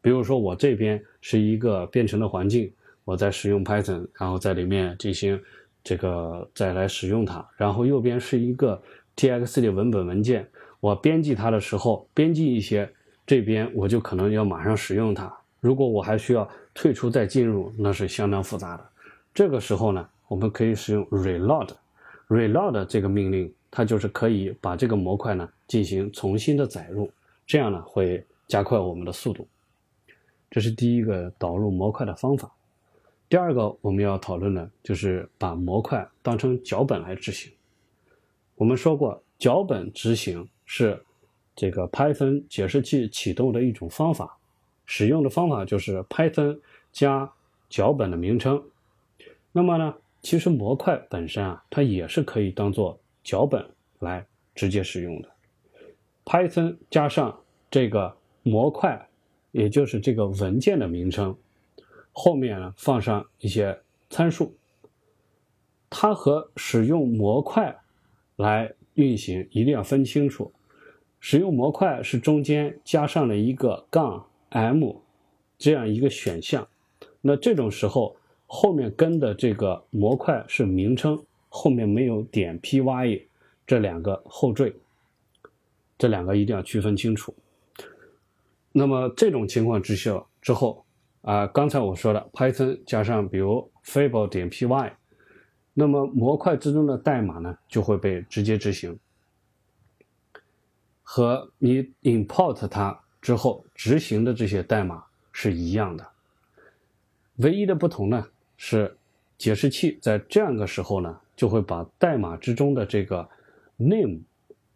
[0.00, 2.72] 比如说我这边是一个编程的环境。
[3.04, 5.38] 我在使用 Python，然后在里面进行
[5.82, 8.80] 这个再来使用它，然后右边是一个
[9.16, 12.88] TXT 的文本文件，我编辑它的时候，编辑一些，
[13.26, 15.36] 这边我就可能要马上使用它。
[15.62, 18.84] 如果我还需要退出再进入，那是相当复杂的。
[19.32, 27.08] 这个时候呢，我们可以使用 reload，reload 这个命令，它就是可以把这个模块呢进行重新的载入，
[27.46, 29.46] 这样呢会加快我们的速度。
[30.50, 32.52] 这是第一个导入模块的方法。
[33.28, 37.52] 第二个我们要讨论的就是把模块当成脚本来执行。
[38.56, 41.00] 我们说过，脚本执行是
[41.54, 44.36] 这个 Python 解释器启动的一种方法，
[44.86, 46.60] 使用的方法就是 Python
[46.92, 47.32] 加
[47.68, 48.62] 脚本的名称。
[49.52, 53.68] 那么呢，其实模块本身啊，它也是可以当做脚本
[53.98, 55.28] 来直接使用的。
[56.24, 57.40] Python 加上
[57.70, 59.08] 这个模块，
[59.50, 61.36] 也就是这个文件的名称。
[62.12, 63.78] 后面呢放上一些
[64.10, 64.54] 参数，
[65.88, 67.74] 它和使用模块
[68.36, 70.52] 来运行一定要分清楚。
[71.20, 75.02] 使用模块是中间加上了一个杠 m
[75.58, 76.66] 这样一个选项，
[77.20, 83.22] 那这种时候后面跟的这个模块是名称，后面没有点 py
[83.66, 84.72] 这两个后缀，
[85.98, 87.34] 这两个一定要区分清楚。
[88.72, 90.84] 那么这种情况之下之后。
[91.22, 94.92] 啊，刚才我说了，Python 加上比如 Fable 点 py，
[95.72, 98.98] 那么模块之中的代码呢就会被直接执行，
[101.04, 106.06] 和你 import 它之后执行的这些代码是一样的。
[107.36, 108.26] 唯一的不同呢
[108.58, 108.94] 是，
[109.38, 113.26] 解释器在这样的时候呢就会把代码之中的这个
[113.78, 114.18] name，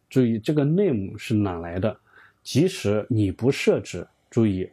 [0.09, 1.95] 注意这个 name 是哪来的？
[2.43, 4.71] 即使你不设置，注意。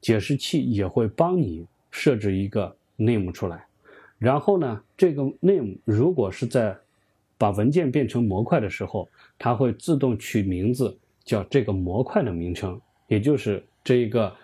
[0.00, 3.64] 解释器也会帮你设置一个 name 出来，
[4.18, 6.76] 然后呢，这个 name 如果是在
[7.38, 9.08] 把文件变成模块的时候，
[9.38, 14.34] 它会自动取名字叫这个模块的名称，也就是这一个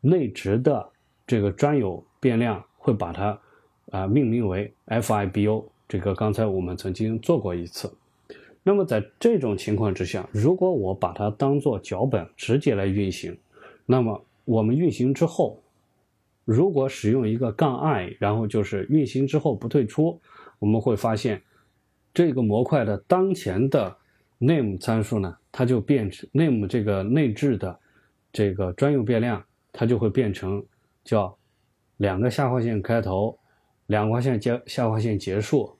[0.00, 0.88] 内置的
[1.26, 3.38] 这个专有变量会把它
[3.90, 5.64] 啊命名为 fibo。
[5.88, 7.92] 这个刚才我们曾经做过一次。
[8.62, 13.36] 那么在这种情况之下，如果我把它当做脚本直接来运行，
[13.86, 15.60] 那么我们运行之后，
[16.44, 20.20] 如果使用一个杠 i，然后就是运行之后不退出，
[20.58, 21.42] 我们会发现
[22.12, 23.96] 这个模块的当前的
[24.38, 27.76] name 参数呢，它就变成 name 这个内置的
[28.32, 30.64] 这个专用变量，它就会变成
[31.04, 31.36] 叫
[31.96, 33.38] 两个下划线开头，
[33.86, 35.76] 两划线结下划线结束，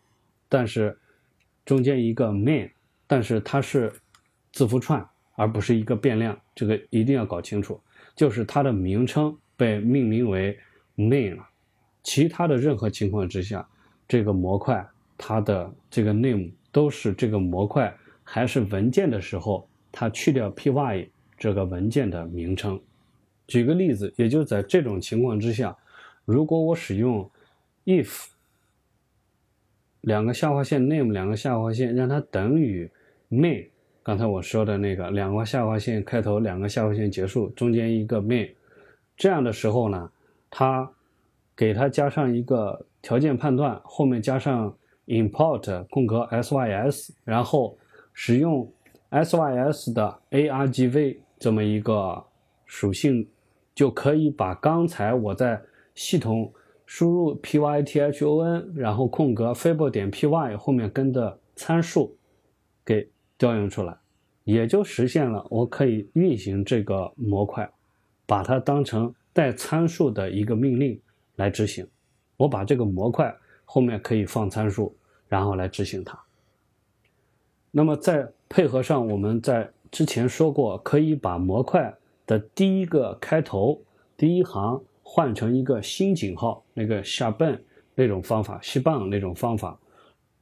[0.48, 0.98] 但是
[1.64, 2.70] 中间一个 main，
[3.06, 3.92] 但是它是
[4.52, 7.80] 字符串而不是一个变量，这个一定要搞清楚。
[8.16, 10.58] 就是它的名称被命名为
[10.96, 11.48] name 了，
[12.02, 13.66] 其他的任何情况之下，
[14.06, 14.86] 这个模块
[15.16, 21.08] 它的这个 name 都是这个模块还是文件的时候，它去掉 py
[21.40, 22.81] 这个文件的名称。
[23.48, 25.76] 举个例子，也就在这种情况之下，
[26.24, 27.29] 如果我使用
[27.85, 28.26] if
[30.03, 32.88] 两个下划线 name 两个下划线让它等于
[33.29, 33.66] main。
[34.03, 38.50] 刚才我说的那个两个下划线开头，两个下划线结束，中间一个 main，
[39.16, 40.11] 这样的时候呢，
[40.48, 40.90] 它
[41.57, 44.74] 给它加上一个条件判断，后面加上
[45.07, 47.76] import 空格 sys，然后
[48.12, 48.72] 使用
[49.11, 52.24] sys 的 argv 这么一个
[52.64, 53.29] 属性，
[53.74, 55.61] 就可以把刚才我在
[55.96, 56.55] 系统
[56.87, 62.16] 输入 python，然后空格 fable 点 py 后面跟的参数
[62.85, 63.11] 给。
[63.40, 63.96] 调用出来，
[64.44, 67.66] 也就实现了我可以运行这个模块，
[68.26, 71.00] 把它当成带参数的一个命令
[71.37, 71.88] 来执行。
[72.37, 74.94] 我把这个模块后面可以放参数，
[75.26, 76.22] 然后来执行它。
[77.70, 81.92] 那么再配合上我们在之前说过，可以把模块
[82.26, 83.81] 的第一个开头
[84.16, 87.59] 第一行换成一个新井号，那个下泵
[87.94, 89.79] 那种方法，西棒那种方法。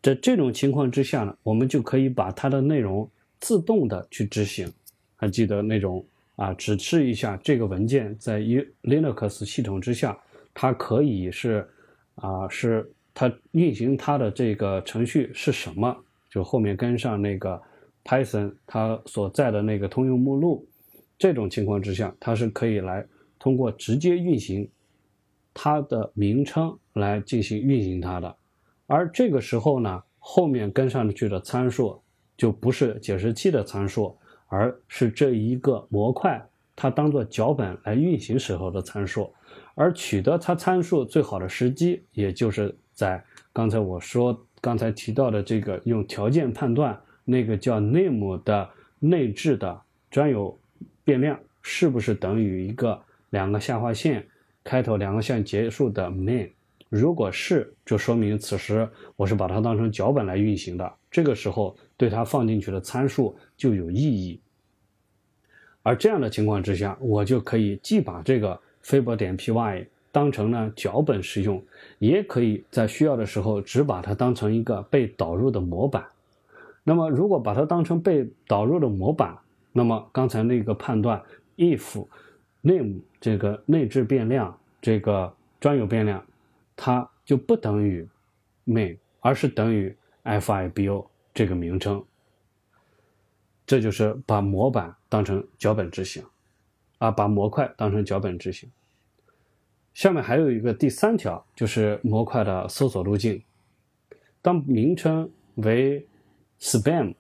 [0.03, 3.09] 在这种情况之下呢，我们就可以把它的内容
[3.41, 4.71] 自动的去执行。
[5.17, 6.05] 还记得那种
[6.37, 10.17] 啊，指示一下这个文件在 Linux 系统之下，
[10.55, 11.69] 它可以是
[12.15, 15.97] 啊，是它运行它的这个程序是什么？
[16.31, 17.61] 就后面跟上那个
[18.05, 20.67] Python 它所在的那个通用目录。
[21.19, 23.05] 这种情况之下，它是可以来
[23.39, 24.69] 通过直接运行
[25.53, 28.37] 它的名称来进行运行它的。
[28.87, 32.01] 而这个时候呢，后面跟上去的参数
[32.37, 36.41] 就不是解释器的参数，而是这一个模块
[36.77, 39.33] 它当做脚本来运行时候的参数。
[39.75, 43.23] 而取得它参数最好的时机，也就是在
[43.53, 47.01] 刚才我说刚才提到的这个用条件判断
[47.31, 48.67] 那个叫 name 的
[48.99, 49.79] 内置的
[50.11, 50.59] 专有
[51.05, 52.99] 变量是不是等于一个
[53.29, 54.27] 两个下划线
[54.65, 56.49] 开头两个线结束的 main。
[56.89, 64.41] 如果是，就说明此时我是把它当成脚本来运行的，这个时候对它放进去的参数就有意义。
[65.83, 71.63] 而这样的情况之下，我就可以既把这个，fable 点 py 当成呢脚本使用，
[71.99, 76.03] 也可以在需要的时候只把它当成一个被导入的模板。
[76.89, 79.37] 那么如果把它当成被导入的模板，
[79.75, 81.23] 那么刚才那个判断
[81.59, 82.07] if
[82.63, 85.31] name 这个内置变量这个
[85.61, 86.25] 专有变量，
[86.75, 88.09] 它就不等于
[88.67, 92.03] main，而是等于 fibo 这个名称。
[93.67, 96.25] 这就是把模板当成脚本执行，
[96.97, 98.67] 啊，把模块当成脚本执行。
[99.93, 103.43] 下面还有一个第三条，就是模块的搜索路径。
[104.41, 106.08] 当名称为
[106.61, 107.15] spam，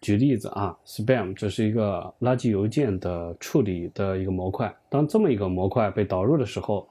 [0.00, 4.74] 举例子啊，spam 这是一个垃圾邮件的处理的一个模块。
[4.88, 6.88] 当这么一个模块被导入的时候，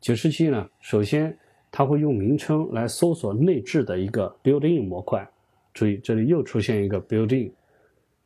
[0.00, 1.36] 解释器呢，首先
[1.70, 5.26] 它会用名称来搜索内置的一个 building 模块。
[5.72, 7.50] 注意，这里又出现一个 building，。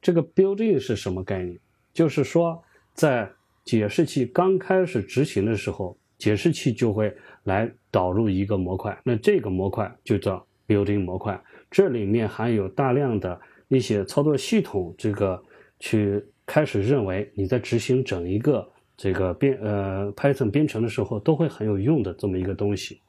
[0.02, 1.56] 这个 building 是什么概念？
[1.92, 2.60] 就是说，
[2.92, 3.30] 在
[3.64, 11.40] 解释器刚开始执行的时候，解释器就会来导入一个模块，那这个模块就叫 building 模块。
[11.76, 15.38] 这里面含有大量的一些操作系统，这个
[15.78, 18.66] 去开始认为你在执行整一个
[18.96, 23.02] 这个编呃 Python 编程的时候都会很有用的这么一个东西。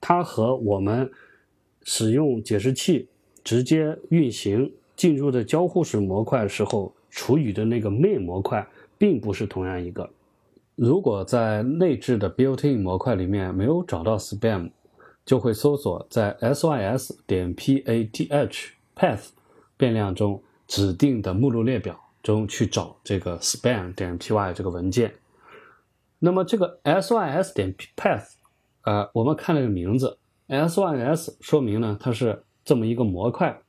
[0.00, 1.08] 它和我们
[1.84, 3.08] 使用解释器
[3.44, 4.68] 直接运行。
[4.94, 8.64] 进入的交互式模块时候处理的那个 main 模块
[8.98, 10.08] 并不是同样一个。
[10.74, 14.70] 如果在内置的 built-in 模块里面没有找到 spam，
[15.24, 19.28] 就会搜索在 sys 点 path path
[19.76, 25.14] 变量中指定的目录列表中去找这个 span 点 py 这个文件。
[26.18, 28.34] 那么这个 sys 点 path，
[28.82, 30.18] 呃，我们看这个名字
[30.48, 33.60] sys 说明呢它是这么一个模块。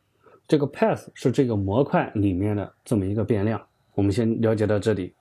[0.45, 5.16] 这个 path 是这个模块里面的这么一个变量，我们先了解到这里。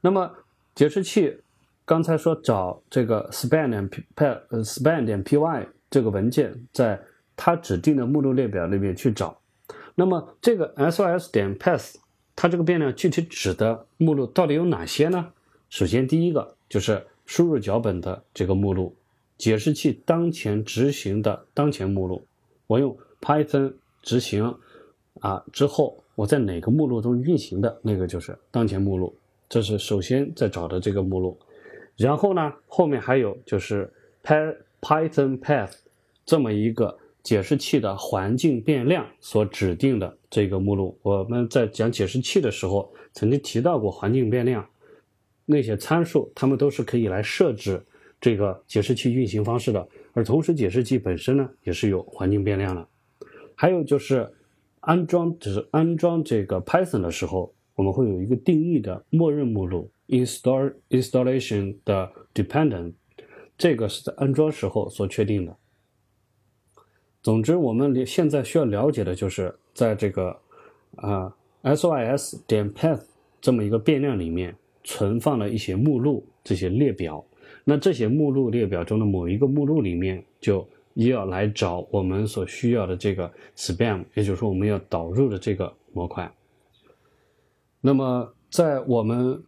[0.00, 0.32] 那么
[0.74, 1.38] 解释器
[1.84, 4.02] 刚才说找这个 span 点 p
[4.48, 7.00] 呃 span 点 py 这个文件，在
[7.36, 9.38] 它指定的目录列表里面去找。
[9.94, 11.94] 那么这个 sos 点 path
[12.34, 15.32] 它这个变量具体指的目录到底有哪些呢？
[15.68, 18.94] 首先第一个就是输入脚本的这个目录，
[19.36, 22.26] 解释器当前执行的当前目录。
[22.66, 23.74] 我用 Python。
[24.04, 24.52] 执行
[25.20, 29.14] 啊之后，我在哪个目录中运行的那个就是当前目录，
[29.48, 31.38] 这是首先在找的这个目录。
[32.02, 33.88] 然后呢，后面还有就是
[34.24, 35.72] Python path
[36.26, 40.98] 这么一个解释器的环境变量所指定的这个目录。
[41.02, 44.68] 我们在讲解释器的时候曾经提到过环境变量
[45.46, 47.80] 那些参数，它们都是可以来设置
[48.20, 49.86] 这个解释器运行方式的。
[50.12, 52.86] 而同时，解释器本身呢也是有环境变量的。
[53.54, 54.28] 还有就是
[54.80, 62.92] 安装，只是安装这个 Python 的时候，我们会有一个定义的默认目录 install installation 的 dependent，
[63.58, 65.56] 这个是在安装时候所确定的。
[67.22, 70.38] 总之，我们现在需要了解的就是在这个
[70.96, 73.02] 啊 sys 点 path
[73.40, 74.54] 这么一个变量里面
[74.84, 77.24] 存放了一些目录这些列表，
[77.64, 80.68] 那这些目录列表中的某一个目录里面就。
[80.94, 86.30] 也要来找我们所需要的这个 spam，也就是说我们要导入的这个模块。
[87.80, 89.42] 那么在我们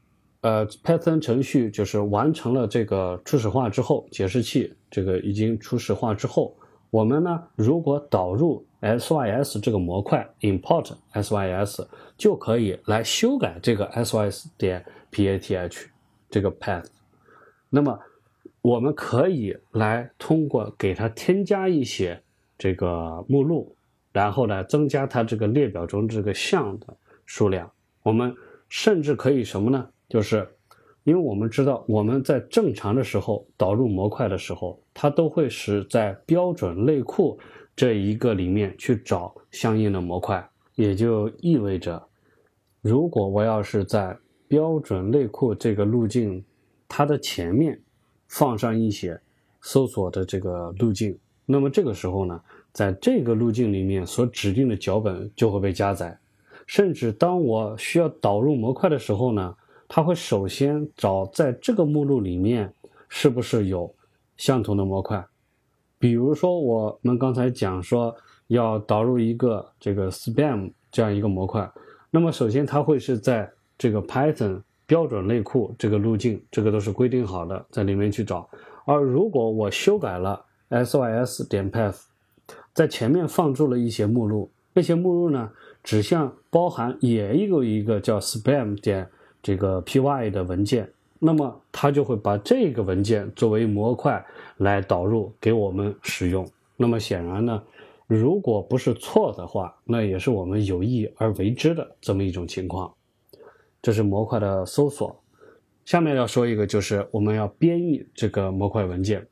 [0.45, 6.55] 呃 Python 程序就是完成了这个初始化之后，解释器这个已经初始化之后，
[6.91, 11.87] 我们呢如果导入 sys 这个模块 import sys
[12.19, 15.87] 就可以来修改这个 sys 点 path
[16.29, 16.85] 这个 path。
[17.71, 17.99] 那么
[18.61, 22.23] 我们可以来通过给它添加一些
[22.59, 23.75] 这个目录，
[24.13, 27.73] 然后呢增加它这个列表中这个项的数量。
[28.03, 28.35] 我们
[28.69, 29.89] 甚至可以什么呢？
[30.09, 30.49] 就是
[31.05, 37.39] 因为我们知道我们在正常的时候导入模块的时候，它都会是在标准类库
[37.77, 42.03] 这一个里面去找相应的模块，也就意味着，
[42.81, 44.17] 如果我要是在
[44.49, 46.45] 标准类库这个路径
[46.89, 47.81] 它的前面。
[48.27, 49.21] 放上一些
[49.61, 52.41] 搜索的这个路径，那么这个时候呢，
[52.73, 56.19] 在这个路径里面所指定的脚本就会被加载，
[56.67, 59.55] 甚至当我需要导入模块的时候呢，
[59.95, 62.75] 它会首先找在这个目录里面
[63.09, 63.95] 是不是有
[64.37, 65.25] 相同的模块，
[66.01, 68.13] 比如说我们刚才讲说
[68.49, 71.71] 要导入一个这个 spam 这样一个模块，
[72.11, 74.63] 那么首先它会是在这个 Python。
[74.85, 78.47] 标准类库这个路径，这个都是规定好的，在里面去找。
[78.85, 82.03] 而如果我修改了 sys 点 path，
[82.75, 85.51] 在前面放入了一些目录，那些目录呢，
[85.83, 89.09] 指向包含也有一个叫 spam 点
[89.45, 90.91] 这个 py 的文件。
[91.21, 94.23] 那么它就会把这个文件作为模块
[94.57, 96.47] 来导入给我们使用。
[96.77, 97.63] 那么显然呢，
[98.07, 102.93] 如果不是错的话，那也是我们有意而为之的这么一种情况。
[103.81, 105.17] 这是模块的搜索。
[105.85, 109.27] 下面要说一个，就是我们要编译这个模块文件。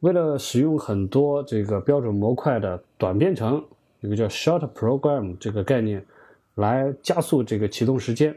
[0.00, 3.64] 为了使用很多这个标准模块的短编程，
[4.00, 6.04] 一个叫 short program 这个概念，
[6.56, 8.36] 来加速这个启动时间。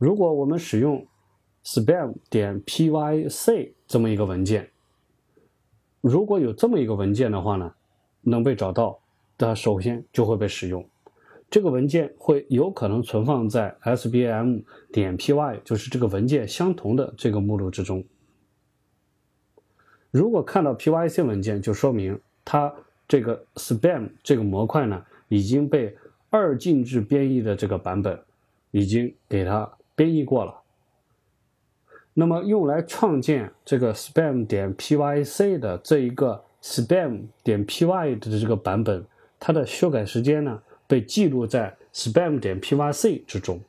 [0.00, 1.06] 如果我们使用
[1.62, 4.70] spam 点 pyc 这么一个文件，
[6.00, 7.74] 如果有这么一个文件的话呢，
[8.22, 8.98] 能被找到
[9.36, 10.88] 的首先就会被使用。
[11.50, 18.02] 这个文件会有可能存放在 sbm 点 py，就是这个文件相同的这个目录之中。
[20.10, 22.74] 如果看到 pyc 文件，就说明它
[23.06, 25.94] 这个 spam 这个模块呢已经被
[26.30, 28.18] 二进制编译的这个版本
[28.70, 29.70] 已经给它
[30.00, 30.62] 编译过了。
[32.14, 39.04] 那么用来创建这个 spam 点 pyc 的这一个 spam 点 py 的这个版本，
[39.38, 43.60] 它的修改时间呢被记录在 spam 点 pyc 之中。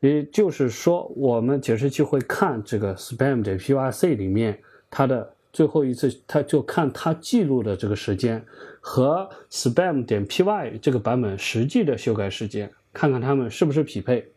[0.00, 4.58] 也就是说，我们解释器会看这个 spam 点 pyc 里面
[4.90, 5.32] 它的。
[5.54, 8.42] 最后一次，它就看它记录的这个时间
[8.80, 14.31] 和 spam 点 py 这个版本实际的修改时间，看看它们是不是匹配。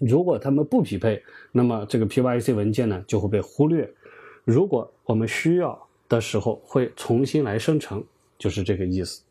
[0.00, 1.22] 如果他们不匹配，
[1.52, 3.88] 那么这个 pyc 文件呢就会被忽略。
[4.44, 8.04] 如果我们需要的时候，会重新来生成，
[8.36, 9.22] 就是这个意思。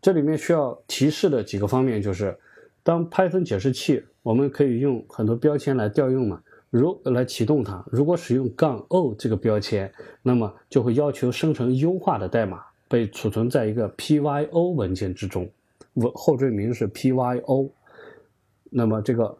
[0.00, 2.36] 这里面需要提示的几个方面就是，
[2.82, 6.42] 当 Python 解释器，我们可以用很多标签来调用嘛。
[6.70, 15.50] 如来启动它，如果使用杠 o 这个标签，那么就会要求生成优化的代码被储存在一个 pyo 文件之中，
[15.94, 17.70] 文后缀名是 pyo。
[18.70, 19.36] 那么这个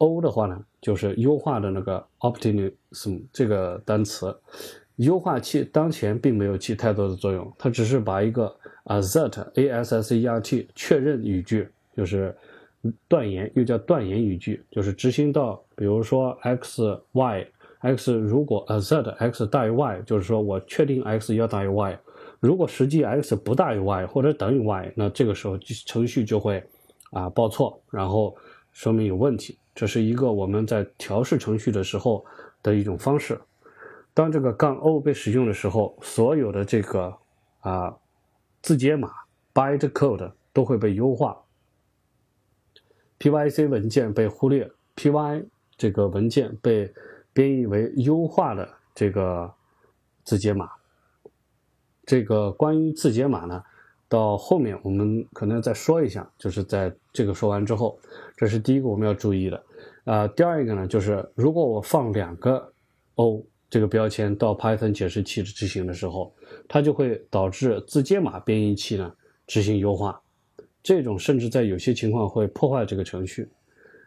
[0.00, 4.36] o 的话呢，就是优化的那个 optimism 这个单词。
[4.96, 12.36] 优化器当前并没有起太多的作用，它只是把一个 assert a s s e r t 确认语句，就是。
[13.06, 17.46] 断言又叫断言语句，就是执行到，比如说 x y
[17.80, 22.00] x 如果 assert x 大于 y，就是说我确定 x 要大于 y，
[22.40, 26.64] 如果实际 x 不大于 y 或者等于 y，那这个时候程序就会
[27.10, 28.34] 啊报错，然后
[28.72, 29.58] 说明有问题。
[29.74, 32.24] 这是一个我们在调试程序的时候
[32.62, 33.40] 的一种方式。
[34.12, 37.16] 当这个杠 o 被使用的时候，所有的这个
[37.60, 37.96] 啊
[38.60, 39.10] 字节码
[39.54, 41.40] bytecode 都会被优化。
[43.18, 45.46] pyc 文件被忽略，py
[45.76, 46.92] 这个文件被
[47.32, 49.52] 编译为优化的这个
[50.24, 50.68] 字节码。
[52.04, 53.62] 这个关于字节码呢，
[54.08, 57.98] 到后面我们可能再说一下，就是在这个说完之后，
[58.40, 59.62] 这是第一个我们要注意的。
[60.04, 62.72] 啊，第二一个呢，就是如果我放两个
[63.16, 66.34] o 这个标签到 Python 解释器执行的时候，
[66.66, 69.12] 它就会导致字节码编译器呢
[69.46, 70.18] 执行优化。
[70.82, 73.46] 这种甚至在有些情况会破坏这个程序。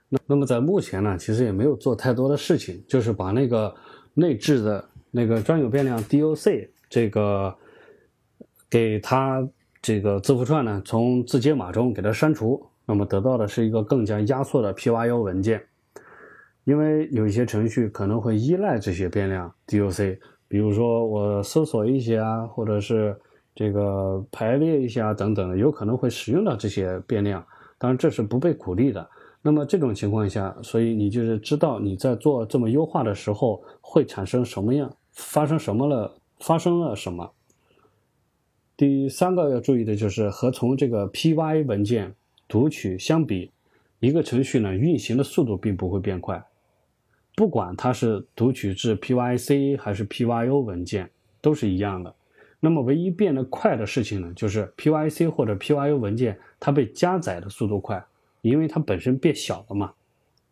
[0.10, 3.72] 那那么在目前呢，其实也没有做太多的事情，就是把那个
[4.16, 7.56] 内置的那个专有变量 doc 这个
[8.68, 9.48] 给它
[9.80, 15.64] 这个字符串呢从字节码中给它删除，那么得到的是一个更加压缩的 pyo 文件。
[16.64, 20.18] 因为有一些程序可能会依赖这些变量 doc，
[20.48, 23.16] 比如说我搜索一些啊，或者是。
[23.56, 27.46] 这个排列一下等等，有可能会使用到这些变量，
[27.78, 29.08] 当然这是不被鼓励的。
[29.44, 37.32] 那么这种情况下，所以你就是知道你在做这么优化的时候会产生什么样，发生什么了，发生了什么。
[38.76, 42.16] 第三个要注意的就是和从这个 py 文件
[42.54, 43.50] 读取相比，
[44.00, 46.46] 一个程序呢运行的速度并不会变快，
[47.36, 51.10] 不管它是读取至 pyc 还是 pyo 文件，
[51.42, 52.14] 都是一样的。
[52.60, 58.06] 那么唯一变得快的事情呢，就是 pyc 或者 pyo 文件它被加载的速度快，
[58.44, 59.92] 因为它本身变小了嘛。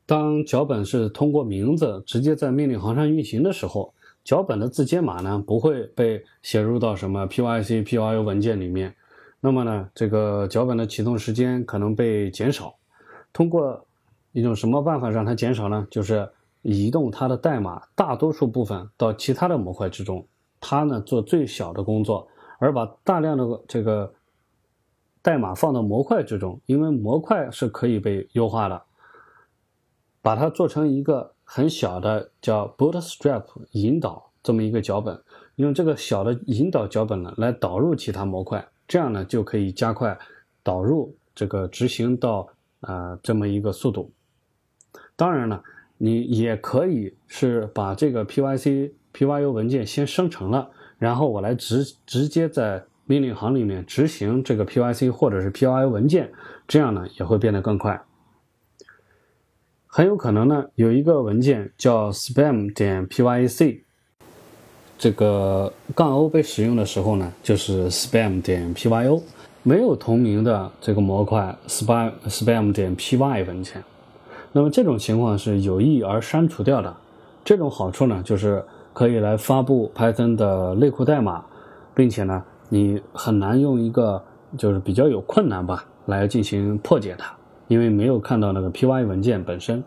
[0.08, 3.94] 当脚本是通过名字直接在命令行上运行的时候，
[4.24, 8.92] 脚本的字节码呢不会被写入到什么 pyc、pyo 文件里面。
[9.44, 12.76] 那么呢，这个脚本的启动时间可能被减少。
[13.34, 13.88] 通过
[14.34, 15.88] 一种什么办法让它减少呢？
[15.90, 16.32] 就是
[16.62, 20.26] 移动它的代码大多数部分到其他的模块之中。
[20.60, 22.28] 它呢做最小的工作，
[22.60, 24.14] 而把大量的这个
[25.24, 28.84] 代码放到模块之中，因为模块是可以被优化的，
[30.22, 35.20] 把它做成一个很小的叫 Bootstrap 引导这么一个脚本，
[35.56, 40.20] 用这个小的引导脚本呢来导入其他模块，这样呢就可以加快
[40.64, 42.50] 导入这个执行到
[42.82, 44.12] 啊这么一个速度。
[45.16, 45.64] 当然了，
[45.98, 56.30] 你也可以是把这个 pyc pyu 文件先生成了，然后我来直直接在命令行里面执行这个 pyc 或者是 pyu 文件，
[56.68, 58.04] 这样呢也会变得更快。
[59.88, 63.84] 很有可能呢有一个文件叫 spam 点 pyc，
[65.02, 69.20] 这个杠 o 被使用的时候呢就是 spam 点 pyo，
[69.64, 73.84] 没有同名的这个模块 spam spam 点 py 文件。
[74.52, 76.96] 那么这种情况是有意而删除掉的，
[77.44, 81.44] 这种好处呢，就是可以来发布 Python 的内库代码，
[81.96, 84.22] 并且呢，你很难用一个
[84.56, 87.34] 就是比较有困难吧来进行破解它，
[87.68, 89.84] 因为没有看到那个 py 文件本身。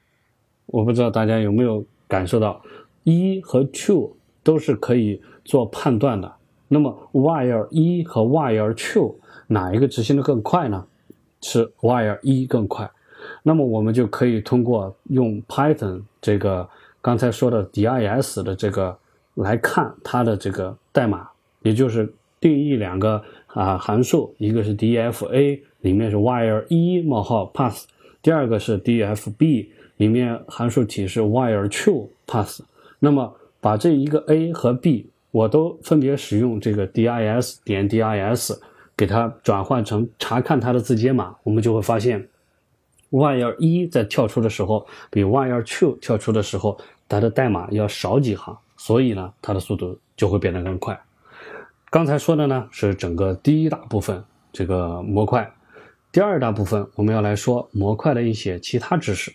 [0.67, 2.61] 我不知道大家有没有感受到，
[3.05, 4.11] 一和 true
[4.43, 6.33] 都是可以做判断的。
[6.69, 9.15] 那么 while 一和 while true
[9.47, 10.85] 哪一个执行的更快呢？
[11.41, 12.91] 是 while 一更快。
[13.43, 16.69] 那么我们就可以通过用 Python 这个
[17.01, 18.97] 刚才说的 dis 的这个
[19.35, 21.29] 来看它的这个代码，
[21.63, 27.87] 也就是定义两个啊函数，一个是 dfa 里面是 while 一冒号 pass，
[28.23, 32.63] 第二个是 dfb 里面函数体是 while true pass。
[32.99, 38.59] 那么把这一个 a 和 b 我都分别使用这个 dis 点 dis。
[38.99, 42.27] 给它转换成查看它的字节码，我们就会发现
[43.11, 50.99] ，while 一在跳出的时候，比 while true 跳出的时候，它的代码要少几行，所以呢，它的速度就会变得更快。
[51.91, 55.53] 刚才说的呢是整个第一大部分这个模块，
[56.11, 59.31] 第二大部分我们要来说模块的一些其他知识。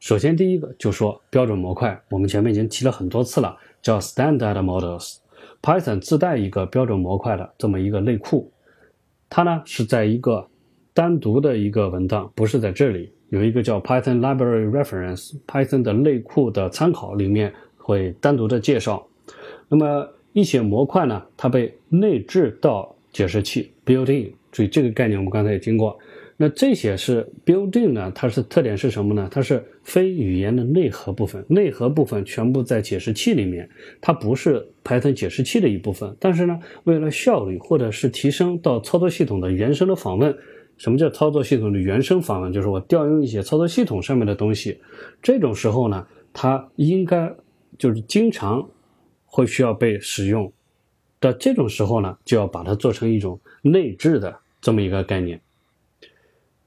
[0.00, 5.16] 首先第一个就说标准模块，我们前面已经提了很多次了，叫 standard models。
[5.60, 8.50] Python 自带一个标准模块的这么一个内库。
[9.28, 10.46] 它呢是在一个
[10.94, 19.04] 单独的一个文档，不是在这里有一个叫 Python Library Reference，Python 的内库的参考里面会单独的介绍。
[19.68, 25.98] 那么一些模块呢，它被内置到解释器 built-in，注意这个概念我们刚才也听过。
[26.40, 28.12] 那这些是 building 呢？
[28.14, 29.28] 它是特点是什么呢？
[29.28, 33.68] 它是非语言的内核部分，内核部分全部在解释器里面，
[34.00, 36.16] 它不是 Python 解释器的一部分。
[36.20, 40.32] 但是呢，为了效率或者是提升到操作系统的原生的访问，
[40.76, 42.52] 什么叫操作系统的原生访问？
[42.52, 44.80] 就是我调用一些操作系统上面的东西，
[45.20, 47.34] 这种时候呢，它应该
[47.76, 48.64] 就是经常
[49.26, 50.52] 会需要被使用
[51.18, 55.40] 的这种时候呢，就要把它做成一种内置的这么一个概念。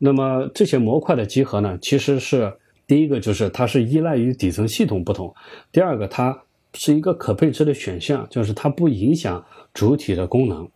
[0.03, 2.51] 那么这些模块的集合呢，其实是
[2.87, 5.31] 第一个就是它是依赖于底层系统不同，
[5.71, 6.41] 第二个它
[6.73, 9.45] 是一个可配置的选项，就是它不影响
[9.75, 10.67] 主体的功能。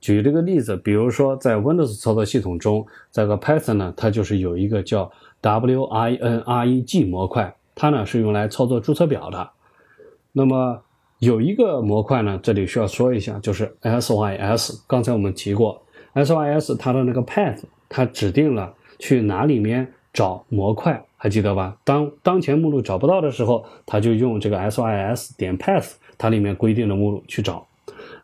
[0.00, 5.12] 举这个例子，比如说在 Windows 操作系统中，在个 Python 呢，它就是有一个叫
[5.42, 9.50] winreg 模块，它呢是用来操作注册表的。
[10.32, 10.82] 那么
[11.18, 14.80] 有一个模块呢，这里需要说一下，就是 SYS。
[14.86, 15.82] 刚才我们提过
[16.14, 21.76] ，SYS 它的那个 path，它指定了去哪里面找模块，还记得吧？
[21.84, 27.66] 当当前目录找不到的时候，它就用这个 SYS 点 path，它里面规定的目录去找。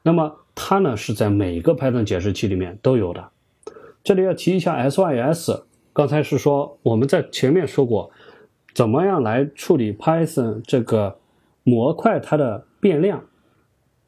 [0.02, 3.28] 那么它呢是在每个 Python 解释器里面都有的。
[4.02, 5.62] 这里要提一下 SYS。
[5.92, 8.10] 刚才是说我们在前面说过，
[8.72, 11.18] 怎么样来处理 Python 这个
[11.64, 13.24] 模块它的变量，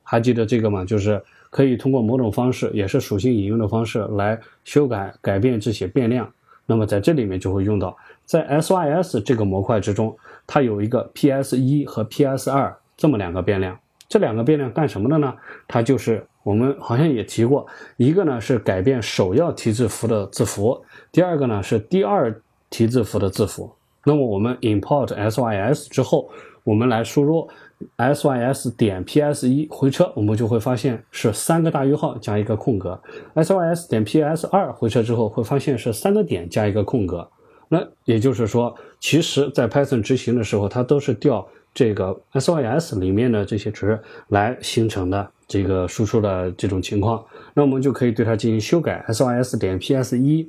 [0.03, 0.85] 还记得这个吗？
[0.85, 1.23] 就是
[1.53, 6.27] 可以通过某种方式，也是属性引用的方式来修改改变这些变量。
[6.65, 7.95] 那么在这里面就会用到，
[8.25, 13.79] 在 SYS 这个模块之中，它有一个 PS 一和 PS 二这么两个变量。
[14.09, 15.35] 这两个变量干什么的呢？
[15.69, 17.67] 它就是我们好像也提过，
[17.99, 20.83] 一个呢是改变首要提字符的字符。
[21.11, 22.35] 第二个呢是第二
[22.71, 23.71] 提字符的字符。
[24.05, 26.31] 那么我们 import sys 之后，
[26.65, 27.49] 我们来输入
[27.97, 33.01] sys 点 ps 一回车，我们就会发现是三个大于号加一个空格。
[33.35, 37.28] sys 点 ps 二回车之后，会发现是三个点加一个空格。
[37.68, 47.24] 那也就是说，其实在 Python 执行的时候，它都是调这个 sys 里面的这些值来形成的这个输出的这种情况。
[47.55, 50.47] 那我们就可以对它进行修改，sys 点 ps 一。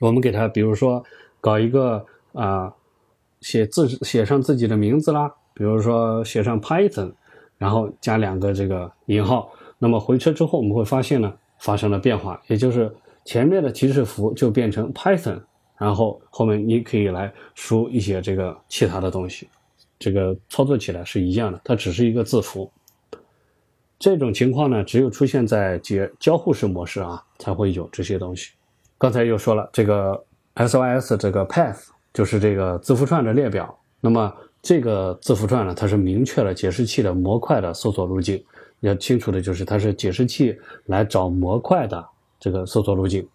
[0.00, 1.02] 我们给它，比如说
[1.40, 2.72] 搞一个啊，
[3.40, 7.12] 写字写上自己的名字啦，比如说写上 Python，
[7.58, 9.50] 然后加两个这个引号。
[9.76, 12.94] 那么回车之后，我们会发现呢，发生了变化，也就是
[13.24, 15.40] 前面的提示符就变成 Python，
[15.76, 19.48] 然后后面你可以来输一些这个其他的东西，
[19.98, 22.70] 这个操作起来是一样的，它只是一个字符。
[23.98, 28.52] 这种情况呢，只有出现在解交互式模式啊，才会有这些东西。
[28.96, 33.76] 刚才又说了，这个 SYS 这个 path 就是这个字符串的列表。
[34.00, 38.42] 那么这个字符串呢，它是明确了解释器的模块的搜索路径。
[38.80, 40.56] 要清楚的就是，它是解释器
[40.86, 42.04] 来找模块的
[42.38, 43.26] 这个搜索路径。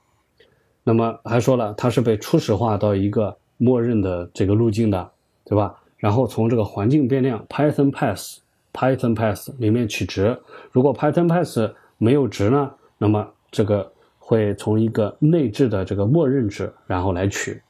[0.83, 5.11] 那么还说了，它是被初始化到一个默认的这个路径的，
[5.45, 5.75] 对吧？
[5.97, 8.37] 然后从这个环境变量 Python path
[8.73, 10.37] Python path 里面取值。
[10.71, 13.91] 如果 Python path 没有值呢，那么这个。
[14.25, 17.61] 会从一个内置的这个默认值，然后来取。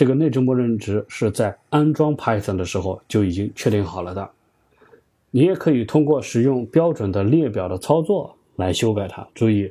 [0.00, 4.30] 这个内置默认值是在安装 Python 的时候就已经确定好了的。
[5.30, 9.28] 你也可以通过使用标准的列表的操作来修改它。
[9.34, 9.70] 注意，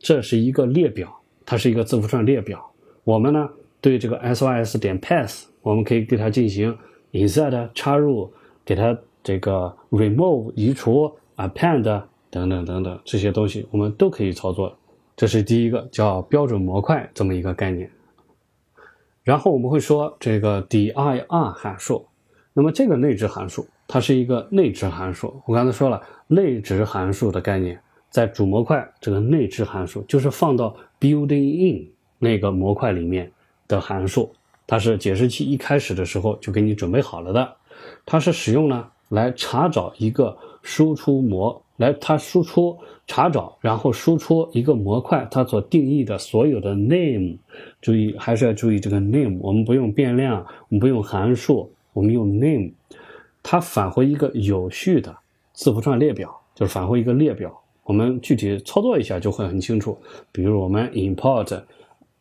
[0.00, 1.14] 这是一个列表，
[1.44, 2.66] 它是一个字符串列表。
[3.04, 3.46] 我们呢，
[3.82, 6.74] 对这个 sys 点 path，我们可以对它进行
[7.12, 8.32] insert 插入，
[8.64, 11.82] 给它这个 remove 移除 append。
[12.30, 14.74] 等等等等这些东西，我们都可以操作。
[15.14, 17.90] 这是第一个叫标准模块这么一个概念。
[19.28, 20.94] 然后我们会说这个 dir
[21.52, 22.06] 函数。
[22.54, 25.38] 那么这个内置函数，它是一个内置函数。
[25.44, 31.86] 我刚才说了，内置函数的概念，在主模块这个内置函数就是放到 building in
[32.18, 33.30] 那个模块里面
[33.68, 34.32] 的函数，
[34.66, 37.56] 它是解释器一开始的时候就给你准备好了的。
[38.06, 41.62] 它是使用呢来查找一个输出模。
[41.78, 42.76] 来，它输出
[43.06, 47.38] 查找，然后输出一个模块，它所定义的所有的 name，
[47.80, 52.72] 注意还是要注意这个 name，我们不用变量，我们不用函数，我们用 name，
[53.42, 55.16] 它返回一个有序的
[55.52, 57.56] 字符串列表，就是返回一个列表。
[57.84, 59.96] 我们具体操作一下就会很清楚。
[60.30, 61.62] 比如我们 import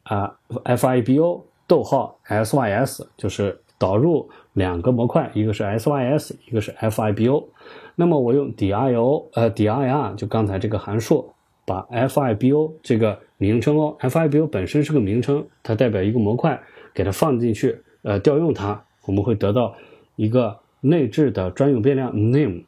[0.04, 0.34] 啊
[0.64, 7.46] fibo 逗号 sys，就是导入两个模块，一个是 sys，一个是 fibo。
[7.94, 11.30] 那么我用 dir 呃 dir 就刚才这个函数，
[11.64, 16.60] 把 fibo 这个名称哦，fibo 本身是个名称，它代表一个模块，
[16.92, 19.76] 给它放进去，呃调用它，我们会得到
[20.16, 22.64] 一个内置的专用变量 name。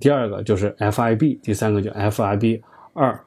[0.00, 2.62] 第二个就是 fib，第三个就 fib
[2.92, 3.20] 二，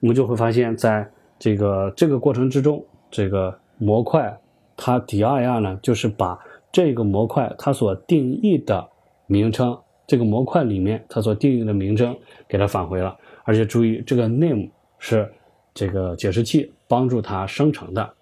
[0.00, 4.36] 我们就会发现在这个这个过程之中，这个模块
[4.76, 6.36] 它 dir 呢，就是把
[6.74, 8.88] 这个模块它所定义的
[9.28, 9.78] 名称。
[10.06, 12.14] 这个模块里面，它所定义的名称
[12.46, 14.68] 给它返回了，而且注意，这个 name
[14.98, 15.32] 是
[15.72, 18.12] 这个解释器帮助它生成的。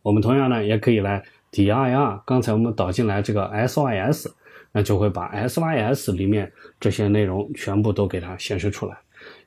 [0.00, 1.22] 我们同样呢，也可以来
[1.52, 4.26] dir，刚才我们导进来这个 sys，
[4.72, 8.96] 那就会把 sys 里面这些内容全部都给它显示出来。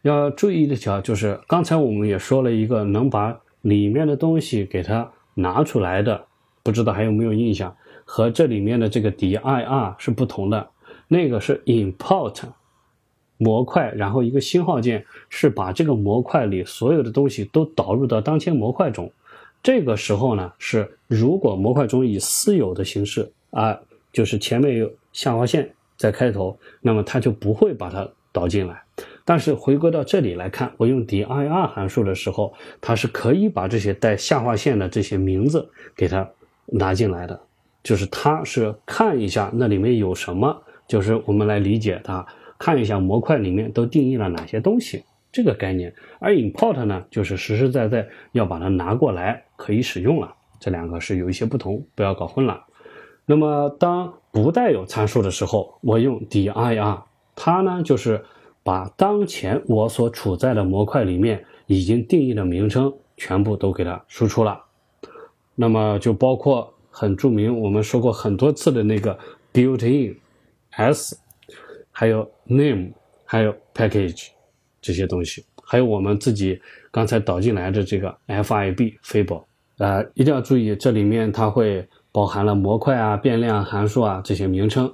[0.04, 6.28] 要注意的条就是，刚才我们也说了一个能把里面的东西给它拿出来的，
[6.62, 7.76] 不知道还有没有印象？
[8.06, 10.70] 和这里面的这个 dir 是不同的。
[11.08, 12.42] 那个是 import
[13.38, 19.12] 模块，然后一个星号键是把这个模块里所有的东西都导入到当前模块中。
[19.62, 23.80] 这个时候呢，是如果模块中以私有的形式啊，
[24.12, 28.82] 就是前面有下划线在开头，那么它就不会把它导进来。
[29.26, 31.26] 但是回归到这里来看，我用 dir
[31.68, 36.28] 函数的时候，它是可以把这些带下划线的这些名字给它
[36.66, 37.40] 拿进来的，
[37.84, 42.26] 就是它是看一下那里面有什么，就是我们来理解它，
[42.58, 45.04] 看一下模块里面都定义了哪些东西。
[45.32, 50.34] 这个概念，而 import 呢，就是实实在在要把它拿过来可以使用了。
[50.60, 52.64] 这两个是有一些不同，不要搞混了。
[53.26, 57.02] 那么当不带有参数的时候，我用 dir，
[57.36, 58.24] 它呢就是
[58.64, 64.64] 把当前我所处在的模块里面已经定义的名称全部都给它输出了。
[65.56, 69.18] 那么就包括很著名，我们说过很多次的那个
[69.52, 70.16] built-in
[70.70, 71.18] s，
[71.92, 72.92] 还有 name，
[73.26, 74.28] 还有 package。
[74.86, 79.46] 这些东西，还有我们自己刚才导进来的这个 FIB Fable，
[79.78, 84.94] 呃，一定要注意，这里面它会包含了模块啊、变量函数啊这些名称。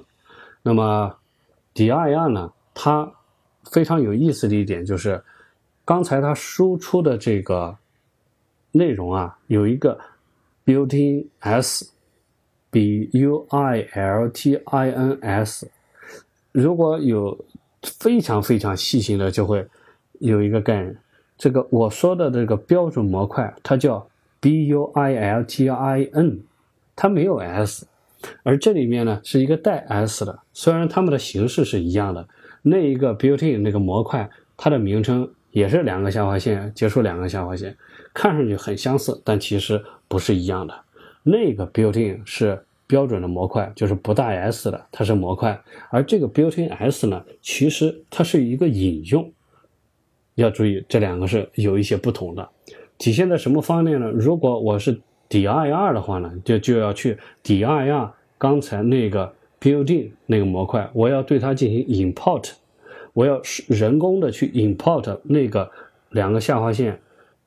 [0.62, 1.12] 那么
[1.74, 3.12] dir 呢，它
[3.64, 5.20] 非常有意思的一点就是，
[5.84, 7.76] 刚才它输出的这个
[8.70, 9.98] 内容啊，有一个
[10.70, 15.70] built-in s，b u i l t i n s，
[16.52, 17.44] 如果有
[17.82, 19.66] 非常非常细心的就会。
[20.20, 20.94] 有一个概念，
[21.38, 24.06] 这个我说的这个标准模块，它叫
[24.38, 26.40] built-in，
[26.94, 27.86] 它没有 s，
[28.42, 32.28] 而这里面呢是一个带 s 的，虽然它们的形式是一样的，
[32.60, 37.74] 那一个 built-in 那个模块，它的名称也是两个下划线结束两个下划线，
[38.12, 40.74] 看上去很相似，但其实不是一样的。
[41.22, 45.58] 那个 built-in 是标准的模块，就是不带 s 的，它是模块，
[45.90, 49.32] 而这个 built-in s 呢，其实它是一个引用。
[50.34, 52.48] 要注意，这两个是有一些不同的，
[52.98, 54.08] 体现在什么方面呢？
[54.10, 54.98] 如果我是
[55.28, 62.52] dir 的话呢，就就要去 dir 刚才那个 building 那个模块，我要对它进行 import，
[63.12, 65.70] 我要人工的去 import 那个
[66.08, 66.98] 两个下划线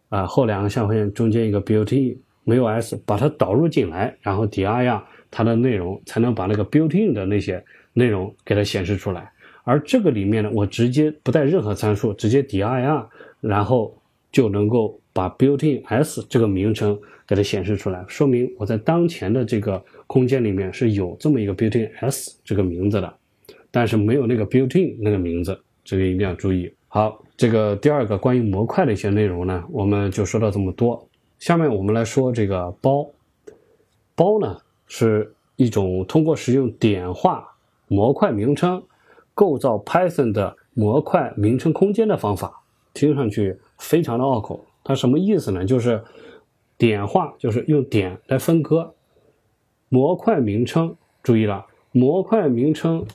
[0.10, 7.64] 啊后两个下划线中间一个 builtin 没有 s，把它导入进来，然后 dir 它的内容才能把那个 builtin 的那些
[7.94, 9.32] 内容给它显示出来。
[9.64, 13.08] 而这个里面呢，我直接不带任何参数，直接 dir，
[13.40, 13.98] 然后
[14.32, 23.14] 就能够把 built-in s 这个名称给它显示出来，说明我在当前的这个空间里面是有这么一个 built-in s 这个名字的，
[23.72, 26.72] 但是没有那个 built-in 那个名字，这个一定要注意。
[26.90, 31.10] 好，这个第二个关于模块的一些内容呢，我们就说到这么多。
[31.44, 33.06] 下面我们来说这个包，
[34.16, 37.56] 包呢是一种通过使用点化
[37.90, 38.82] 模块名称。
[39.34, 42.64] 构造 Python 的模块名称空间的方法，
[42.94, 44.64] 听上去非常的拗口。
[44.86, 45.66] 它什么意思呢？
[45.66, 46.02] 就是
[46.78, 48.94] 点化，就是用点来分割
[49.90, 50.96] 模块名称。
[51.24, 53.06] 注意了，模块名称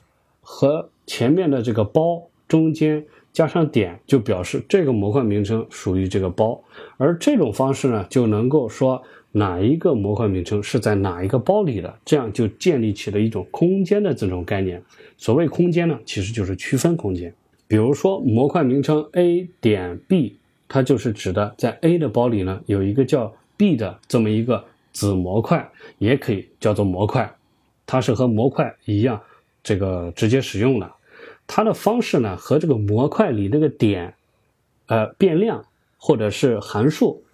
[0.43, 6.63] 和前面的这个包中间加上点，就表示这个模块名称属于这个包。
[6.97, 9.03] 而这种方式呢，就能够说。
[9.31, 11.99] 哪一个模块名称是在哪一个包里的？
[12.03, 14.83] 这样就建立起了一种空间的这种概念。
[15.19, 17.33] 所谓空间呢，其实就是区分空间。
[17.69, 20.35] 比如说模块名称 a 点 b，
[20.67, 27.31] 它就是指的在 a 的包里呢有一个叫 b 的这么一个子模块，也可以叫做模块。
[27.85, 29.21] 它是和模块一样，
[29.63, 30.91] 这个直接使用的。
[31.49, 34.15] 它的方式呢和这个模块里那个点，
[34.87, 35.65] 呃变量
[35.97, 37.25] 或者是函数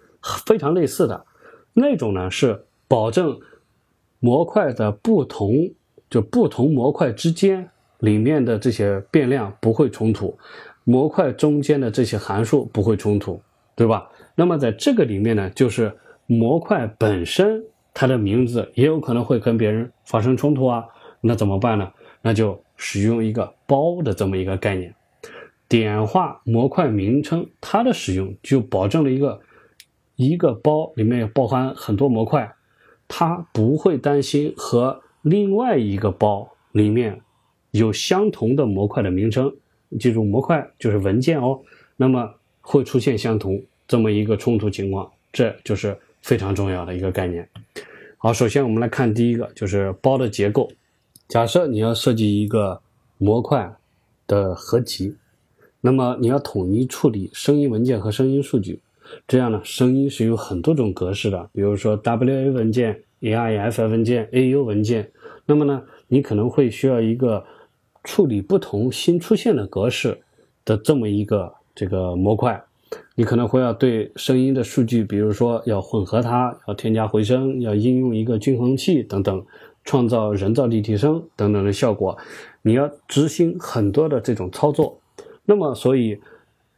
[0.47, 1.25] 非常类似的。
[1.73, 3.39] 那种呢是保证
[4.19, 5.69] 模块的不同，
[6.09, 10.35] 就不同模块之间里面的这些变量不会冲突，
[10.85, 13.39] 模块中间的这些函数不会冲突，
[13.75, 14.09] 对吧？
[14.35, 15.95] 那么在这个里面呢，就是
[16.25, 17.63] 模块本身
[17.93, 20.85] 它的名字也有可能会跟别人发生冲突啊，
[21.21, 21.91] 那怎么办呢？
[22.21, 24.93] 那就使用一个包的这么一个概念，
[25.67, 29.41] 点化模块名称，它的使用就保证了一个。
[30.17, 32.49] 一个包里面包含很多模块，
[33.05, 37.19] 它不会担心和另外一个包里面
[37.71, 39.53] 有相同的模块的名称。
[39.99, 41.59] 记住，模块就是文件哦，
[41.97, 47.45] 那么会出现相同这么一个冲突情况，这就是非常重要的一个概念。
[48.17, 50.71] 好，首先我们来看第一个，就是包的结构。
[51.27, 52.81] 假设你要设计一个
[53.17, 53.75] 模块
[54.27, 55.15] 的合集，
[55.81, 58.79] 那么你要统一处理声音文件和声音数据。
[59.27, 65.11] 这样呢，声音是有很多种格式的，比如说 WA 文件、AIF 文件、AU 文件。
[65.45, 67.43] 那么呢，你可能会需要一个
[68.03, 70.19] 处理不同新出现的格式
[70.63, 72.63] 的这么一个这个模块。
[73.15, 79.45] 你可能会要对声音的数据，比如说要混合它，要添加回声，要应用一个均衡器等等，
[79.85, 82.17] 创造人造立体声等等的效果，
[82.63, 84.99] 你要执行很多的这种操作。
[85.45, 86.19] 那么，所以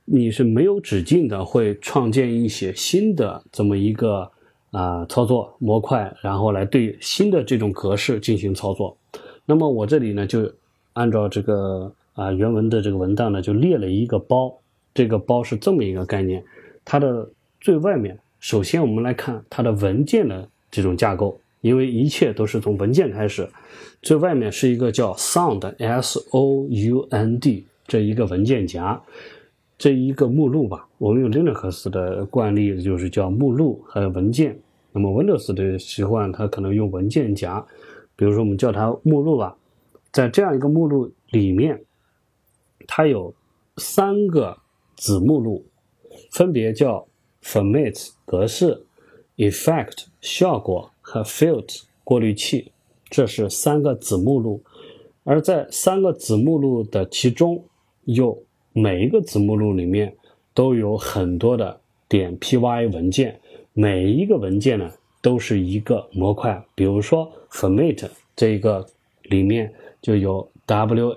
[0.05, 4.29] 你是没有止境的，会创建一些新的这么一个
[4.71, 8.95] 啊操作模块，然后来对新的这种格式进行操作。
[9.45, 10.51] 那么我这里呢，就
[10.93, 14.53] 按照这个啊原文的这个文档呢，就列了一个包。
[14.93, 16.43] 这个包是这么一个概念，
[16.83, 17.29] 它的
[17.61, 23.49] 最外面，首先我们来看它的文件的这种架构，因为一切都是从文件开始。
[24.01, 29.01] 最外面是一个叫 sound，s o u n d 这一个文件夹，
[29.77, 30.87] 这一个目录吧。
[30.97, 34.57] 我们用 Linux 的惯例就是叫目录还有文件。
[34.91, 37.65] 那么 Windows 的习惯，它可能用文件夹，
[38.15, 39.55] 比如说我们叫它目录吧。
[40.11, 41.83] 在这样一个目录里面，
[42.87, 43.33] 它有
[43.77, 44.57] 三个。
[44.99, 45.63] 子目录
[46.31, 47.07] 分别叫
[47.43, 48.83] format 格式、
[49.35, 52.69] effect 效果和 filter 过滤器，
[53.09, 54.61] 这是三个子目录。
[55.23, 57.63] 而在三个子目录的其中，
[58.03, 58.37] 又
[58.73, 60.13] 每一个子目录里面
[60.53, 61.79] 都有很多的
[62.09, 63.39] 点 py 文件，
[63.71, 64.91] 每一个文件呢
[65.21, 66.61] 都是一个模块。
[66.75, 68.85] 比如说 format 这一个
[69.23, 71.15] 里面就有 wav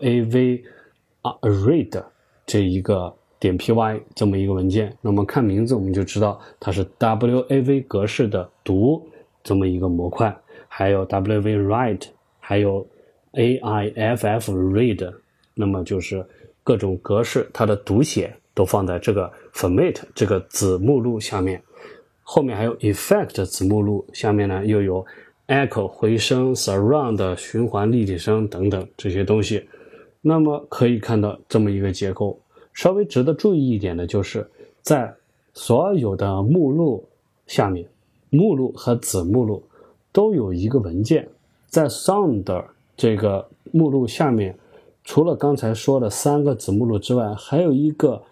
[1.43, 2.05] read
[2.47, 3.13] 这一个。
[3.41, 9.09] 点 py 这么一个文件，那么看名字我们就知道它是 wav 格式的读
[9.51, 10.33] 这么一个模块，
[10.69, 12.07] 还有 Wv write，
[12.39, 12.87] 还有
[13.33, 15.13] aiff read，
[15.55, 16.25] 那么就是
[16.63, 21.61] 各种格式它的读写都放在这个 format 这个子目录下面，
[22.23, 25.05] 后面还有 effect 子目录下面呢又有
[25.49, 29.69] echo 回声、surround 循环立体声等等这些东西，
[30.21, 32.41] 那么可以看到这么一个结构。
[32.73, 34.49] 稍微值得注意一点的就是，
[34.81, 35.13] 在
[35.55, 37.05] 所有的目录
[37.49, 37.85] 下面，
[38.31, 39.63] 目录和子目录
[40.11, 41.29] 都有一个文件。
[41.69, 42.65] 在 Sound
[42.97, 44.59] 这个目录下面，
[45.05, 48.23] 除了刚才说的三个子目录之外，还有一个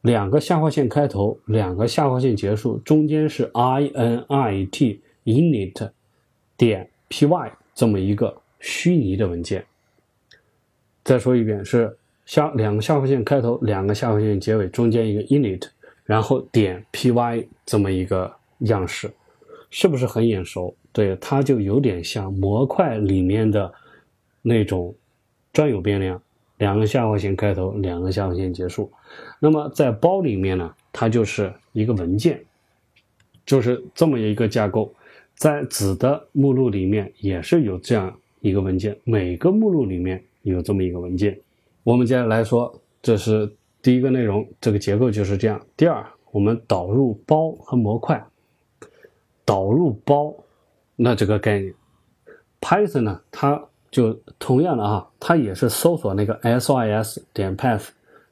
[0.00, 5.90] 两个下划线开头，两个下划线结束，中间是 init init
[6.56, 9.64] 点 py 这么一个虚拟的文件。
[11.04, 11.96] 再说一遍是。
[12.26, 15.62] 下两个下划线开头，两个下划线结尾，中间一个 init，
[16.06, 19.10] 然后点 py 这么一个样式，
[19.76, 20.72] 是不是很眼熟？
[20.92, 23.74] 对，它就有点像模块里面的
[24.40, 24.94] 那种
[25.52, 26.22] 专有变量，
[26.58, 28.88] 两个下划线开头，两个下划线结束。
[29.40, 32.40] 那么在包里面呢，它就是一个文件，
[33.44, 34.94] 就是这么一个架构。
[35.34, 41.36] 在子的目录里面也是有这样一个文件，每个目录里面有这么一个文件。
[41.82, 42.72] 我们接下来说，
[43.02, 43.52] 这是
[43.82, 45.60] 第一个内容，这个结构就是这样。
[45.76, 48.24] 第二，我们导入包和模块。
[49.44, 50.34] 导入包，
[50.96, 51.74] 那这个概念
[52.60, 57.88] ，Python 呢，它就同样的啊，它也是搜索那个 sys 点 path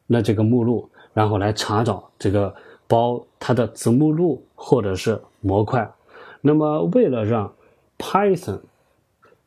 [0.07, 2.55] 那这个目录，然后来查找这个
[2.87, 5.91] 包它的子目录或者是模块。
[6.41, 7.53] 那么为了让
[7.99, 8.61] Python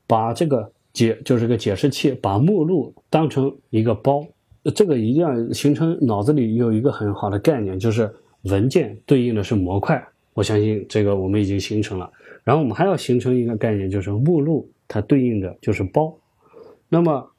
[0.08, 4.26] 把这个解就是个解释器，把目录当成一个包，
[4.74, 10.08] 这个一定要形成脑子里有一个很好的概念，就是文件对应的是模块。
[10.36, 12.12] 我相信这个我们已经形成了。
[12.44, 16.16] 然后我们还要形成一个概念，就是目录它对应的就是包。
[16.90, 17.32] 那么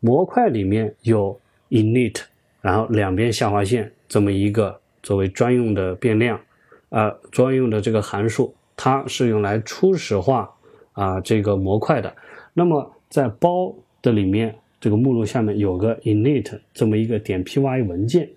[0.00, 1.38] 模块里面有
[1.68, 2.22] init，
[2.60, 6.40] 然后两边下划线这么一个作为专用的变量，
[6.88, 10.50] 啊，专用的这个函数，它是用来初始化
[10.92, 12.12] 啊这个模块的。
[12.54, 13.72] 那么在包
[14.02, 18.28] 的里面，这个目录下面有个 init 这么一个点 py 文件，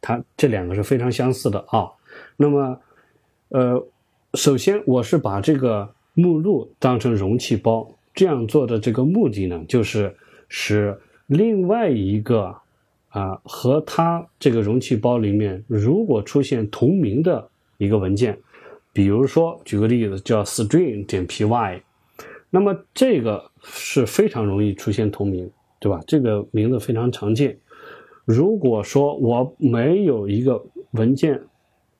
[0.00, 1.88] 它这两个是非常相似的啊。
[2.36, 2.80] 那么，
[3.54, 3.80] 呃，
[4.32, 10.12] 首先我是把这个目录当成容器包，这样做的这个目的呢，就是
[10.48, 10.98] 使
[11.28, 12.52] 另外一个
[13.10, 17.48] 啊和它这个容器包里面如果出现同名的
[17.78, 18.36] 一个文件，
[18.92, 21.80] 比如说举个例子叫 string 点 py。
[22.50, 25.48] 那么这个是非常容易出现同名，
[25.78, 26.00] 对吧？
[26.08, 27.56] 这个名字非常常见。
[28.24, 31.40] 如果说我没有一个文件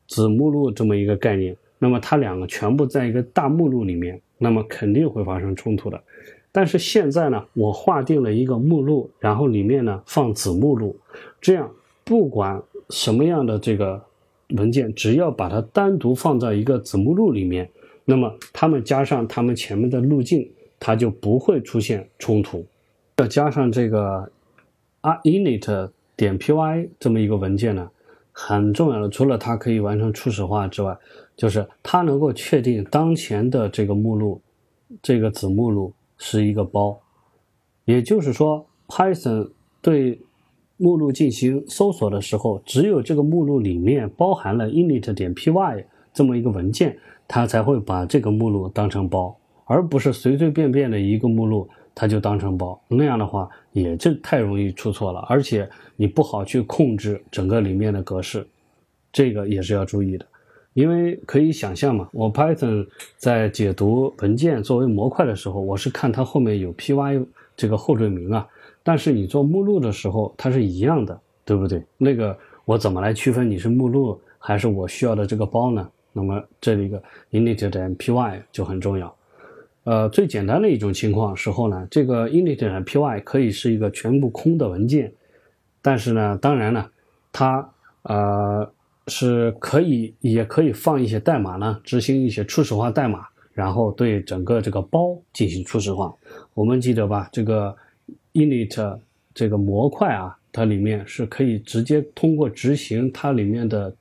[0.06, 6.02] 子目录这么一个概念，那么它两个全部在一个大目录里面，那么肯定会发生冲突的。
[6.52, 10.96] 但是现在呢，我划定了一个目录，然后里面呢放子目录，
[11.40, 11.70] 这样
[12.04, 14.00] 不管什么样的这个
[14.50, 17.68] 文件，只要把它单独放在一个子目录里面。
[18.04, 20.48] 那么它们加上它们前面的路径，
[20.78, 22.64] 它就不会出现冲突。
[23.16, 24.30] 要加上这个
[25.24, 27.90] init 点 py 这么一个文件呢，
[28.36, 30.98] 很重要的，除了它可以完成初始化之外，
[31.36, 34.40] 就是它能够确定当前的这个目录，
[35.00, 37.00] 这个子目录是一个包。
[37.84, 40.20] 也就是说，Python 对
[40.76, 52.80] 目录进行搜索的时候，只有这个目录里面包含了 init 点 py 这么一个文件，它才会把这个目录当成包，而不是随随便便的一个目录它就当成包。
[52.88, 58.46] 那样的话，也就太容易出错了，而且你不好去控制整个里面的格式，
[59.12, 60.26] 这个也是要注意的。
[60.72, 62.86] 因为可以想象嘛，我 Python
[63.16, 67.24] 在解读文件作为模块的时候，我是看它后面有 py。
[67.56, 68.44] 这个后缀名啊，
[68.82, 71.80] 但是你做目录的时候，它是一样的，对不对？
[71.96, 75.88] 那个我怎么来区分你是目录还是我需要的这个包呢？
[76.12, 79.14] 那么这里个 init 点 py 就很重要。
[79.84, 85.12] 呃，最简单的一种情况时候呢，这个 init.py 可以是一个全部空的文件，
[85.80, 86.90] 但是呢，当然呢，
[87.32, 87.70] 它
[88.02, 88.70] 呃
[89.06, 93.26] 是可以也可以放一些代码呢，执行一些初始化代码。
[93.52, 96.12] 然后对整个这个包进行初始化，
[96.54, 97.28] 我们记得吧？
[97.30, 97.72] 这个
[98.32, 98.98] init
[99.32, 103.94] 这个模块啊，它里面是可以直接通过执行它里面的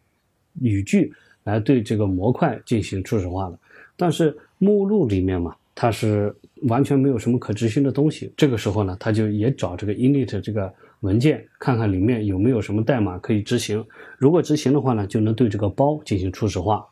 [0.60, 1.14] 语句
[1.44, 3.60] 来对这个模块进行初始化的。
[3.96, 6.36] 但是目录里面嘛，它是
[6.70, 8.32] 完全没有什么可执行的东西。
[8.36, 13.86] 这个时候呢，它就也找这个 init 这个文件，看看里面有没有什么代码可以执行。
[14.18, 16.86] 如果执行的话呢，就能对这个包进行初始化，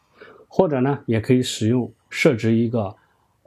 [0.47, 1.91] 或者呢，也可以使用。
[2.13, 2.93] 设置一个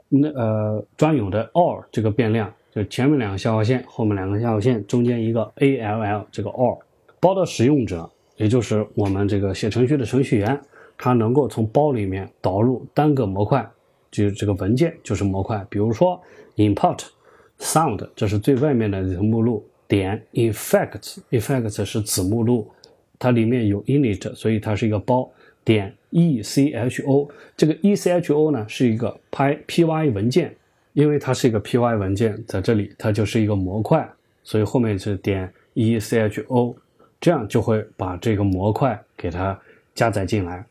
[0.09, 6.79] 那呃专有的 or 这个变量，就前面两个下划线，后面两个下划线，中间一个 all 这个 or
[7.19, 10.59] 包的使用者，也就是我们这个写程序的程序员，
[10.97, 13.69] 他能够从包里面导入单个模块，
[14.23, 15.65] 就是这个文件就是模块。
[15.69, 16.21] 比如说
[16.57, 17.05] import
[17.59, 22.69] sound，这是最外面的目录点 effects，effects 是子目录，
[23.19, 25.29] 它里面有 init，所以它是一个包。
[25.63, 30.55] 点 e c h o 这个 e c h o 呢是一个 py p y 文件，
[30.93, 34.07] 因为它是一个 p y 文件，在这里它就是一个模块，
[34.43, 36.75] 所以后面是点 e c h o，
[37.19, 39.59] 这样就会把这个模块给它
[39.95, 40.63] 加载进来。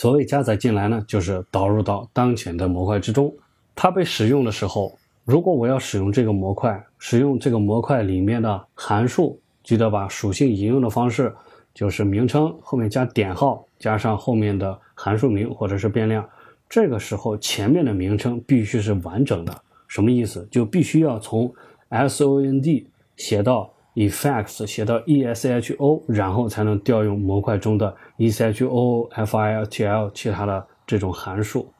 [0.00, 3.30] 所谓加载进来呢，就是导入到当前的模块之中。
[3.76, 11.30] 它被使用的时候，如果我要使用这个模块，使用这个模块里面的函数，记得把属性引用的方式。
[11.74, 16.26] 就是名称后面加点号，加上后面的函数名或者是变量，
[16.66, 19.54] 这个时候前面的名称必须是完整的。
[19.86, 20.48] 什么意思？
[20.50, 21.52] 就必须要从
[21.90, 22.86] S O N D
[23.18, 31.72] 写到 effects，写到 e s h o，然后才能调用模块中的 echo、filtl 其他的这种函数。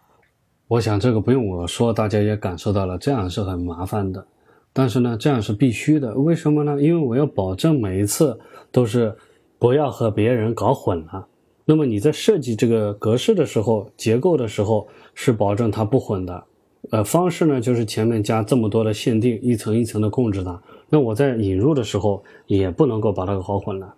[0.68, 4.26] 我想这个不用我说，大家也感受到了，这样是很麻烦的。
[4.72, 6.14] 但是呢，这样是必须的。
[6.14, 6.80] 为什么呢？
[6.80, 8.38] 因为我要保证每一次
[8.70, 9.16] 都是。
[9.60, 11.28] 不要和别人搞混了。
[11.66, 16.44] 那么你在设计这个格式的时候、结构的时候，是保证它不混的。
[16.90, 20.60] 呃，方式呢，就是前面加这么多的限定，一层一层的控制它。
[20.88, 23.94] 那我在引入的时候，也不能够把它搞混了。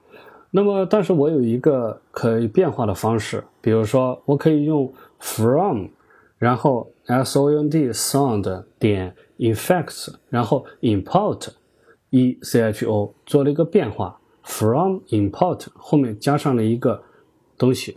[0.50, 5.86] 那么，但是我有一个可以变化的方式，比如说，我可以用 from，
[6.36, 11.48] 然后 s o n d sound 点 effects，然后 import
[12.10, 14.18] echo 做了一个变化。
[14.42, 17.00] from import 后面加上了一个
[17.56, 17.96] 东西，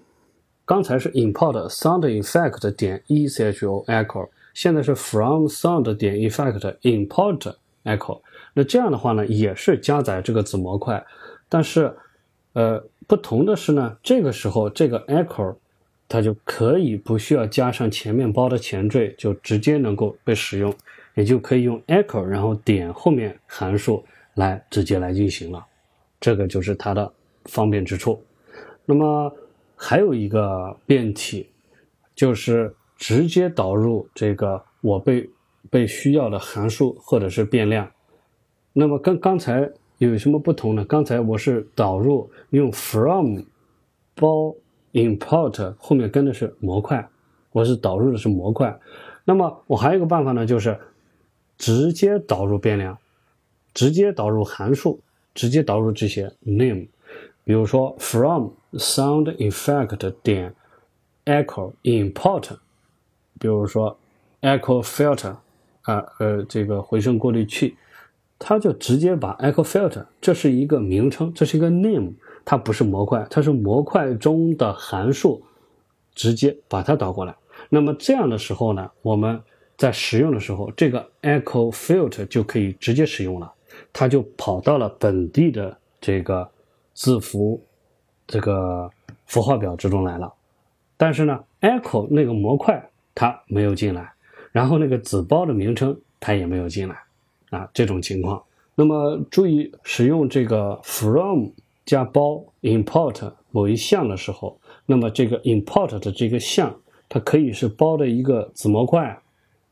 [0.64, 8.22] 刚才是 import sound effect 点 echo echo，现在是 from sound 点 effect import echo。
[8.56, 11.06] 那这样的话呢，也是加载这个子模块，
[11.48, 11.96] 但是
[12.54, 15.56] 呃不同的是呢，这个时候这个 echo
[16.08, 20.74] 它就可以不需要加上前面包的前缀，就直接能够被使用，
[21.16, 24.06] 也就可以用 echo 然后点后面函数
[24.36, 25.66] 来直接来运行了。
[26.22, 27.12] 这个就是它的
[27.46, 28.24] 方便之处。
[28.86, 29.36] 那么
[29.76, 31.50] 还有一个变体，
[32.16, 35.30] 就是直接导入这个我被
[35.70, 37.92] 被需要的函数或者是变量。
[38.74, 40.84] 那么跟刚才有什么不同呢？
[40.86, 43.40] 刚才我是导入用 from
[44.16, 44.56] 包
[44.94, 47.08] import 后面跟的是模块，
[47.52, 48.80] 我是导入的是模块。
[49.24, 50.80] 那么我还有一个办法呢，就是
[51.58, 52.98] 直接导入变量，
[53.74, 55.02] 直接导入函数。
[55.34, 56.88] 直接导入这些 name，
[57.44, 60.56] 比如说 from sound effect 点
[61.26, 62.58] echo import，
[63.40, 63.98] 比如说
[64.42, 65.36] echo filter
[65.84, 67.76] 啊呃这个回声过滤器，
[68.40, 72.14] 它就直接把 echo filter 这是一个名称，这是一个 name，
[72.44, 75.42] 它不是模块，它是模块中的函数，
[76.14, 77.36] 直接把它导过来。
[77.70, 79.42] 那么这样的时候呢，我们
[79.78, 83.52] 在使用的时候，这个 echo filter 就可以直接使用了。
[83.92, 86.50] 它就跑到了本地的这个
[86.94, 87.62] 字符
[88.26, 88.90] 这个
[89.26, 90.32] 符号表之中来了。
[90.96, 92.82] 但是呢，echo 那个模块
[93.16, 94.12] 它没有进来，
[94.52, 96.96] 然后那个子包的名称它也没有进来
[97.50, 98.44] 啊，这种情况。
[98.76, 101.48] 那么注意使用这个 from
[101.86, 106.76] 加包 import 某一项的时候，那么这个 import 的这个项，
[107.08, 109.18] 它可以是包的一个子模块。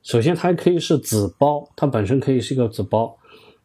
[0.03, 3.18] 首先，它还可以是子包，它本身可以是一个子包。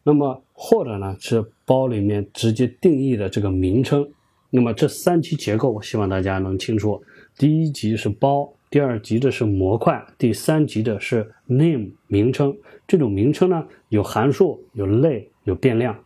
[0.02, 4.08] 那么或者呢是包里面直接定义的这个名称。
[4.50, 7.02] 那么这三级结构，我希望大家能清楚。
[7.36, 12.56] 第一级是包，第二级的是模块，第三级的是 name 名称。
[12.86, 15.96] 这种名称呢有函数、有类、有变量。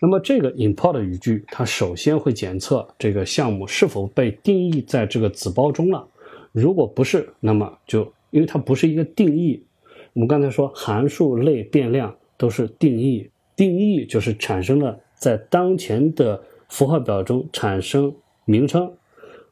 [0.00, 6.06] 那么这个 import 语句，它首先会检测这个项目是否被定义在这个子包中了。
[6.52, 9.64] 如果不是，那么就因为它不是一个定义。
[10.12, 12.14] 我们刚才说函数、类、变量。
[12.36, 18.12] 都是定义，定义就是产生了在当前的符号表中产生
[18.44, 18.92] 名称，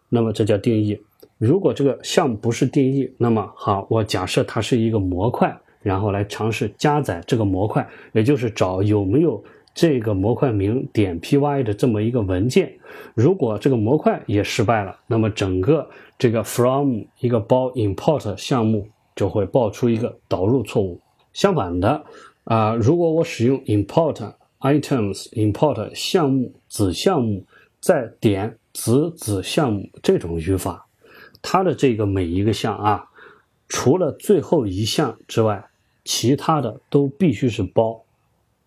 [0.09, 1.01] 那么这叫定义。
[1.43, 9.43] 如果这个项目不是定义，那么好，我假设它是一个模块，然后来尝试加载这个模块，也就是找有没有
[9.75, 12.73] 这个模块名点 py 的这么一个文件。
[13.13, 15.85] 如果这个模块也失败了，那么整个
[16.17, 18.87] 这个 from 一个包 import 项目
[19.17, 21.01] 就会爆出一个导入错误。
[21.33, 22.05] 相反的。
[22.45, 27.45] 啊，如果我使用 import items import 项目子项目
[27.81, 30.87] 再点子子项目这种语法，
[31.43, 33.11] 它的这个每一个项啊，
[33.69, 35.69] 除了最后一项之外，
[36.05, 38.03] 其他的都必须是包，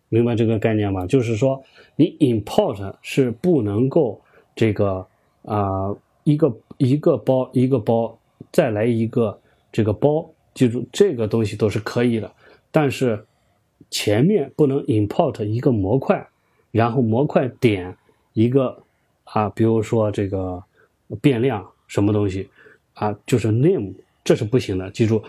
[0.09, 1.07] 明白这个概念吗？
[1.07, 1.63] 就是说，
[1.95, 4.21] 你 import 是不能够
[4.55, 5.07] 这个
[5.43, 8.19] 啊一个一个包一个包
[8.51, 9.39] 再来一个
[9.71, 12.31] 这个包，记住这个东西都是可以的，
[12.71, 13.25] 但是。
[13.91, 16.27] 前面不能 import 一个模块，
[16.71, 17.95] 然后模块点
[18.33, 18.83] 一个
[19.25, 20.61] 啊，比如说这个
[21.21, 22.49] 变量什么东西
[22.95, 23.93] 啊，就是 name，
[24.23, 24.89] 这是不行的。
[24.91, 25.23] 记住，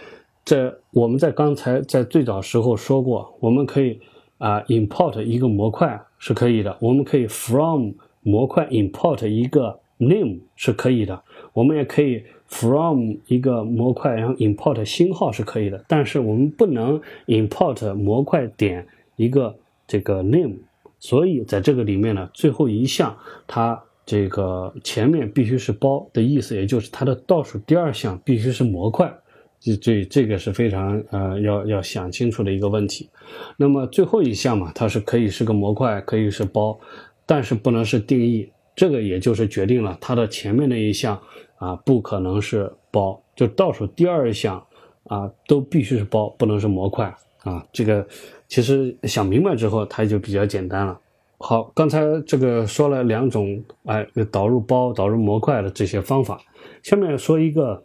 [0.44, 4.00] 这我们在刚才在最早时候说过，我们可以
[4.38, 11.22] 啊 import 一个模块是可以的，我们可以 from 模块 import 一个 name 是可以的，
[11.52, 12.24] 我们也可以。
[12.48, 18.86] from 一个模块，然后 import 星号是可以的，但是我们不能 import 模块点
[19.16, 19.52] 一个
[19.84, 20.54] 这个 name，
[21.00, 23.16] 所以在这个里面呢，最后一项
[23.48, 29.12] 它这个前面必须是包的意思，也就是它的倒数第二项必须是模块，
[29.60, 33.10] 这这这个是非常呃要要想清楚的一个问题。
[33.58, 36.78] 那么最后一项嘛，它是可以是个模块，可以是包，
[37.26, 41.20] 但是不能是定义，这个也就是决定了它的前面那一项。
[41.58, 44.62] 啊，不可能是包，就倒数第二项
[45.04, 47.06] 啊，都必须是包，不能是模块
[47.44, 47.66] 啊。
[47.72, 48.06] 这个
[48.46, 51.00] 其实想明白之后，它就比较简单了。
[51.38, 56.40] 好，刚才这个说了两种，哎，导入包、导入模块的这些方法。
[56.82, 57.84] 下面说一个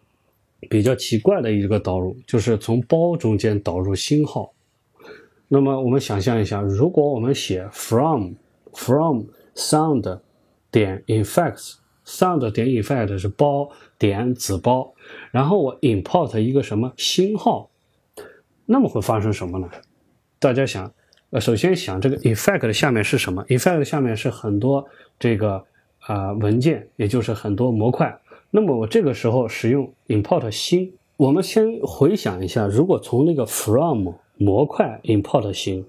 [0.69, 4.53] 比较奇怪的一个导入，就是从包中间导入星号。
[5.47, 8.33] 那么我们想象一下，如果我们写 from
[8.73, 9.23] from
[9.55, 10.19] sound
[10.71, 11.75] 点 effects。
[12.03, 13.69] sound 点 effect 是包
[13.99, 14.93] 点子包，
[15.29, 17.69] 然后我 import 一个什么星号，
[18.65, 19.69] 那么会发生什么呢？
[20.39, 20.91] 大家想，
[21.31, 24.85] 呃，首先想这个 effect 的下面是什么？effect 下面是很多
[25.17, 25.63] 这个
[25.99, 28.19] 啊文件，也就是很多模块。
[28.49, 35.85] 那么我这个时候使用 import 星，我们先回想一下，如果从那个 from 模块 import 星，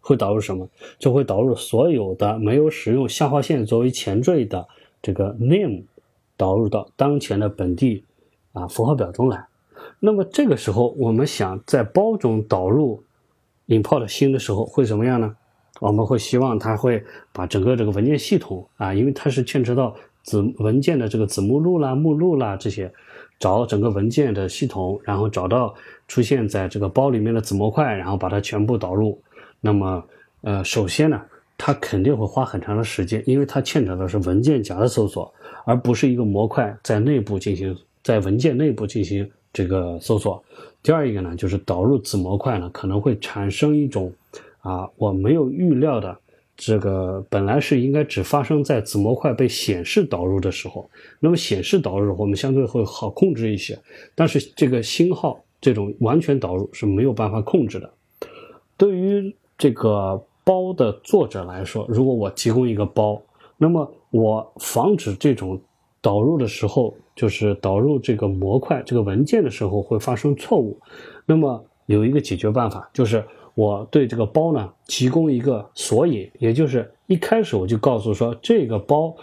[0.00, 0.68] 会导入什么？
[1.00, 4.68] 就会导入所有的没有使用下划线作为前缀的。
[5.02, 5.84] 这个 name
[6.36, 8.04] 导入到当前的本地
[8.52, 9.46] 啊符号表中来，
[9.98, 13.02] 那么这个时候我们想在包中导入
[13.70, 15.34] import 新的时候会怎么样呢？
[15.80, 17.02] 我们会希望它会
[17.32, 22.92] 把整个这个文件系统啊，因为它是牵扯到子文件的这个子目录啦、目录啦这些，
[23.38, 25.74] 找整个文件的系统，然后找到
[26.06, 29.18] 出现在这个包里面的子模块，然后把它全部导入。
[29.60, 30.04] 那么
[30.42, 31.22] 呃，首先呢。
[31.62, 35.30] 它肯定会花很长的时间，因为它牵扯的是文件夹的搜索，
[35.66, 40.42] 而不是一个模块在内部进行在文件内部进行这个搜索。
[40.82, 44.12] 第二一个呢，就是导入子模块呢，可能会产生一种
[44.60, 46.16] 啊我没有预料的
[46.56, 50.88] 这个本来是应该只发生在子模块被显示导入的时候，
[51.18, 53.78] 那么显示导入我们相对会好控制一些，
[54.14, 57.90] 但是这个星号这种完全导入是没有办法控制的。
[58.76, 60.22] 对于这个。
[60.42, 63.22] 包的作者来说，如果我提供一个包，
[63.56, 65.60] 那么我防止这种
[66.00, 70.80] 导入的时候，就是导入这个模块、这个文件的时候会发生错误。
[71.26, 73.22] 那么有一个解决办法，就是
[73.54, 79.14] 我对这个包呢提供一个索引，也就是一开始我就告诉说，这个包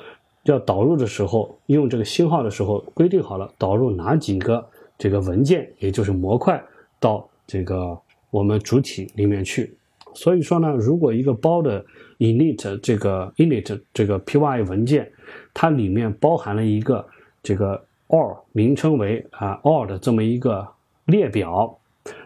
[0.44, 4.64] 要导入的时候，用这个星号的时候，规定好了导入哪几个
[4.96, 6.64] 这个文件，也就是模块
[7.00, 7.98] 到这个
[8.30, 9.76] 我们主体里面去。
[10.14, 11.84] 所以说呢，如果一个包的
[12.20, 15.12] init 这个 init 这个 py 文件，
[15.52, 17.04] 它里面包含了一个
[17.42, 20.68] 这个 all 名称为啊 all 的这么一个
[21.06, 21.78] 列表，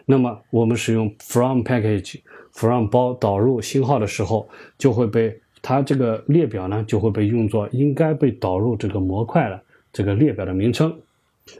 [0.04, 2.20] 那么我们使用 from package
[2.52, 4.48] from 包导入星号的时候，
[4.78, 9.60] 就会被它这个列表呢就会被用作应该被导入这个模块的
[9.92, 10.94] 这个列表的名称。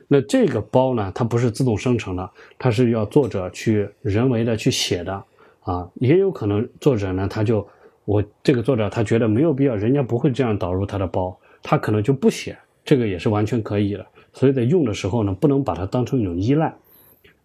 [0.08, 5.24] 那这个包呢，它不是自动生成的，它是要作者去人为的去写的。
[5.64, 7.64] 啊，也有可能作者呢，他就
[8.04, 14.04] 我这个作者他觉得没有必要，人家不会这样导入他的包，他可能就不写，这个也是完全可以的。
[14.32, 16.74] 所以在用的时候呢，不能把它当成一种依赖。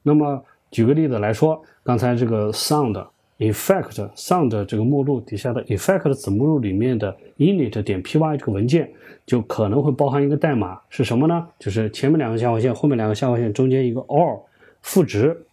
[0.04, 3.06] 那么举个例子来说，刚才这个 sound
[3.40, 8.92] effect sound 这个目录底下的 effect 子目录里面的 init 点 py 这个文件，
[9.26, 11.48] 就可能会包含一个代码是什么呢？
[11.60, 14.42] 就是前面两个下划线，后面两个下划线中间一个 or，
[14.82, 15.44] 赋值。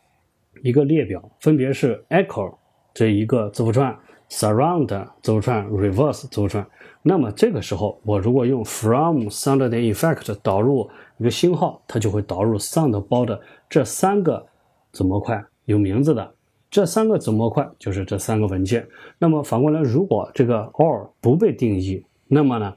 [0.62, 2.55] 一个列表分别是 echo
[2.94, 3.94] 这一个字符串
[4.31, 4.86] ，surround
[5.20, 6.66] 字符串，reverse 字符串。
[7.06, 14.47] 那么这个时候，我如果用 from sound 点 effect 导入一个星号，它就会导入 sound 包的这三个
[14.90, 16.35] 子模块，有名字的
[16.70, 18.89] 这三个子模块就是这三个文件。
[19.18, 22.72] 那么反过来，如果这个 or 不被定义，那么呢，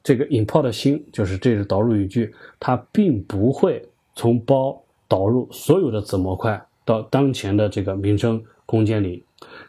[0.00, 3.84] 这个 import 星就是这个导入语句，它并不会
[4.14, 6.64] 从包导入所有的子模块。
[6.84, 9.24] 到当前的这个名称空间里，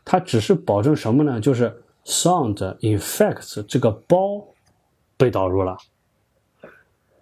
[0.06, 1.40] 它只是保证什么呢？
[1.42, 4.46] 就是 sound effects 这个包
[5.18, 5.78] 被导入了。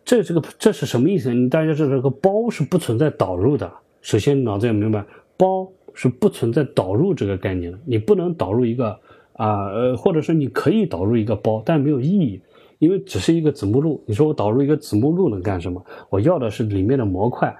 [0.03, 1.33] 这这个这是什么意思？
[1.33, 3.71] 你大家知道这个包是不存在导入的。
[4.01, 5.05] 首先脑子要明白，
[5.37, 7.79] 包是不存在导入这个概念的。
[7.85, 8.99] 你不能导入一个
[9.33, 12.41] 啊呃，或者说你可以导入一个包，但没有意义，
[12.79, 14.03] 因为只是一个子目录。
[14.07, 15.85] 你说我导入一个子目录能干什么？
[16.09, 17.55] 我要的是里面的模块。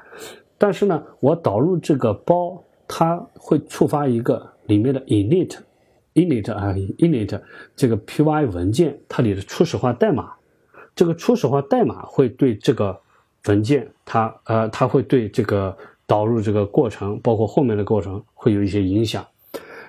[0.57, 5.57] 但是呢，我导入这个包，它会触发一个里面的 init
[6.14, 7.42] init 啊，init
[7.76, 10.34] 这个 py 文件它里的初始化代码，
[10.96, 13.00] 这个初始化代码会对这个
[13.46, 15.76] 文件，它呃，它会对这个
[16.06, 19.26] 导入这个过程，包括后面的过程会有一些影响。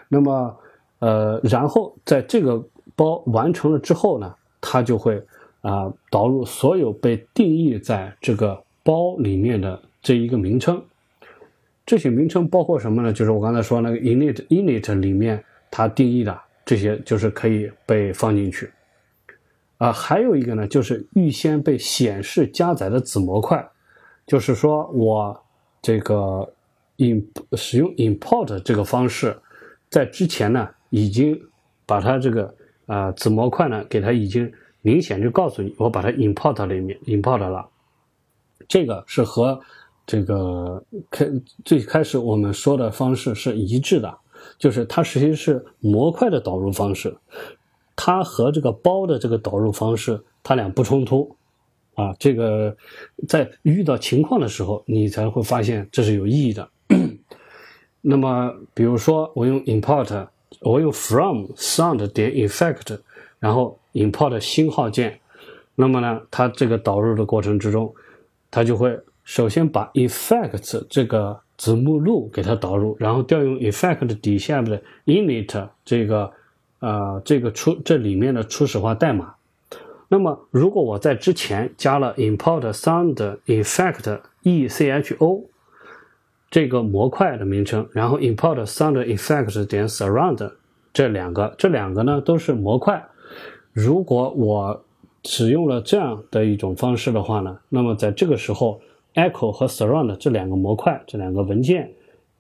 [0.09, 0.57] 那么
[0.99, 2.63] 呃，然后在这个
[2.95, 5.23] 包完成了之后呢，它就会
[5.61, 9.81] 啊导入所有被定义在这个包里面的。
[10.03, 10.83] 这一个名称，
[11.87, 13.13] 这些名称包括什么呢？
[13.13, 18.71] 就是我刚才说那个 init init 里面它定义的这些，就是可以被放进去。
[19.79, 23.67] 啊，还有一个呢，就是预先被显示加载的子模块，
[24.27, 25.43] 就是说我
[25.81, 26.49] 这个
[26.99, 27.27] in
[27.57, 29.37] 使用 import 这个方式，
[29.89, 31.41] 在之前呢已经
[31.87, 32.55] 把它这个
[32.87, 37.69] 啊子模块呢给它已经明显就告诉你，我把它 import 里面 import 了，
[38.69, 39.59] 这个是和
[40.07, 41.27] 这个开
[41.65, 44.17] 最开始我们说的方式是一致的，
[44.63, 47.17] 就是它实际是模块的导入方式，
[47.97, 51.35] 它和这个包的这个导入方式，它俩不冲突
[51.95, 52.15] 啊。
[52.17, 52.77] 这个
[53.27, 56.69] 在遇到情况的时候，你才会发现这是有意义的。
[58.03, 60.29] 那么，比如说我用 import，
[60.61, 63.01] 我用 from sound 点 effect，
[63.41, 65.19] 然后 import 星号键，
[65.75, 67.93] 那么呢，它这个导入的过程之中，
[68.49, 68.97] 它就会。
[69.25, 76.33] 首先把 effects 这个子目录给它导入，然后调用 effect 底下的 init 这个
[76.81, 79.35] 呃这个初这里面的初始化代码。
[80.09, 83.15] 那么如果我在之前加了 import sound
[83.47, 85.45] effect echo
[86.51, 90.53] 这个模块的名称，然后 import sound effect 点 surround
[90.93, 93.03] 这两个这两个呢都是模块。
[93.73, 94.85] 如果我
[95.25, 98.81] 使用了这样的一种方式的话呢，那么在这个时候。
[99.15, 101.91] Echo 和 Surround 这两个模块，这两个文件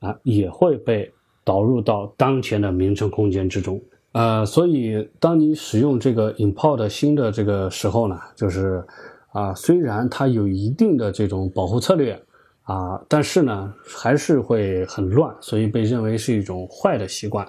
[0.01, 1.12] 啊，也会被
[1.44, 3.81] 导入到当前的名称空间之中。
[4.12, 8.85] 呃，所以当你使用这个 Import 新的这个时候呢，就是
[9.32, 12.20] 啊，虽然它有一定的这种保护策略
[12.65, 17.47] 啊，但是呢，还是会很乱，所以被认为是一种坏的习惯。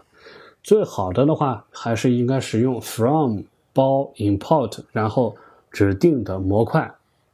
[0.61, 3.41] 最好的的话，还是应该使用 From
[3.73, 5.35] 包 Import，然后
[5.69, 6.89] 指定的模块。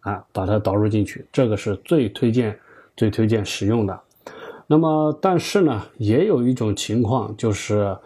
[0.09, 2.57] 啊，把它导入进去，这个是最推荐、
[2.97, 3.99] 最推荐使用的。
[4.67, 7.97] 那么，但是呢，也有一种情况，就是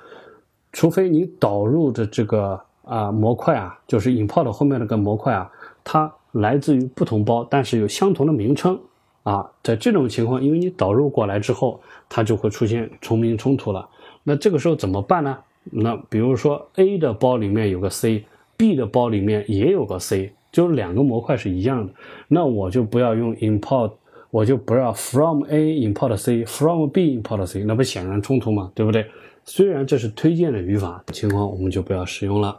[0.71, 5.51] 除非你导入的这个啊模块啊，就是 import 后面那个模块啊，
[5.83, 8.79] 它来自于不同包，但是有相同的名称
[9.23, 13.87] 啊，在这种情况，因为你导入过来之后，它就会出现重名冲突了。
[14.23, 15.37] 那这个时候怎么办呢？
[15.71, 20.33] 那比如说 A 的包里面有个 C，B 的包里面也有个 C。
[20.53, 21.91] 就是两个模块是一样的，
[22.29, 23.91] 那我就不要用 import，
[24.29, 28.71] 我就不要 from A import C，from B import C，那不显然冲突吗？
[28.73, 29.05] 对不对？
[29.45, 32.57] 虽然这是推荐的语法情况，我们就不要使用了。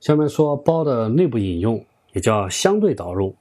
[0.00, 1.82] 下面说包的内部引用，
[2.12, 3.34] 也叫相对导入。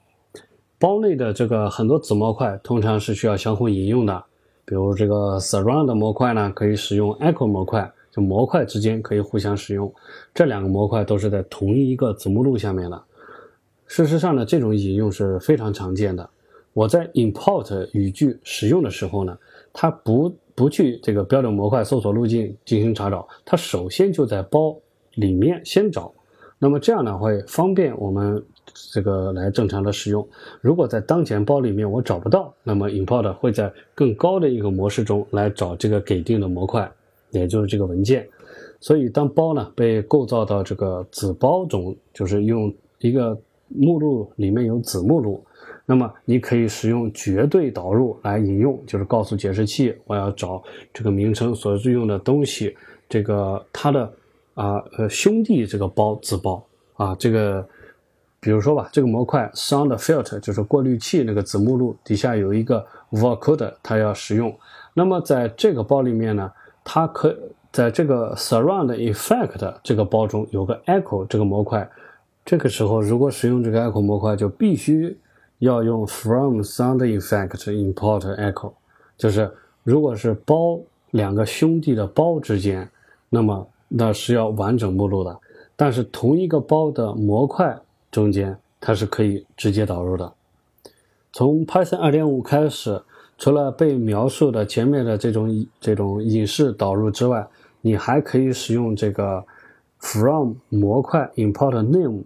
[0.77, 4.23] 包内的这个很多子模块通常是需要相互引用的，
[4.65, 9.91] 比如这个 surround 模块呢，可以使用 echo 模块，就模块之间可以互相使用。
[10.33, 13.03] 这两个模块都是在同一个子目录下面的。
[13.89, 16.29] 事实上呢，这种引用是非常常见的。
[16.71, 19.37] 我在 import 语句使用的时候呢，
[19.73, 24.73] 它不不去这个标准模块搜索路径进行查找，它首先就在包
[25.15, 26.13] 里面先找。
[26.57, 28.41] 那么这样呢，会方便我们。
[28.93, 30.25] 这个来正常的使用。
[30.61, 36.89] 如果在当前包里面我找不到，那么 import 会在更高的一个模式中来找这个给定的模块，
[37.31, 38.29] 也就是这个文件。
[38.79, 43.35] 所以当包呢被构造到这个子包中，就是用一个
[43.69, 45.45] 目录里面有子目录，
[45.85, 50.63] 那么你可以使用绝对导入来引用，就是告诉解释器我要找
[50.93, 52.75] 这个名称所用的东西，
[53.07, 54.11] 这个它的
[54.53, 56.65] 啊呃兄弟这个包子包
[56.95, 57.67] 啊这个。
[58.41, 64.57] 比如说吧，这个模块 sound filter 就是过滤器那个子目录底下有一个 vocoder，它要使用。
[64.93, 66.49] 那么在这个包里面呢，
[66.81, 67.37] 它可
[67.69, 71.85] 在这个 surround effect 这个包中有个 echo 这个模块。
[72.45, 75.17] 这个时候如果使用这个 echo 模块，就必须
[75.59, 78.73] 要用 from sound effect import echo，
[79.17, 79.51] 就是
[79.83, 80.79] 如果是包
[81.11, 82.89] 两个兄弟的包之间，
[83.29, 85.39] 那么那是要完整目录的。
[85.75, 87.79] 但是同一个包的模块。
[88.11, 90.33] 中间它是可以直接导入的。
[91.31, 92.99] 从 Python 2.5开始，
[93.37, 97.47] 除了被描述的前面的这种这种隐式导入之外，
[97.81, 99.45] 你还可以使用这个
[99.99, 102.23] from 模块 import name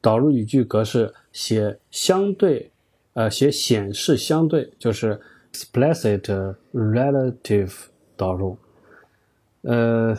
[0.00, 2.70] 导入语句格式写相对，
[3.14, 5.20] 呃，写显示相对，就是
[5.52, 7.72] explicit relative
[8.16, 8.58] 导入。
[9.62, 10.16] 呃，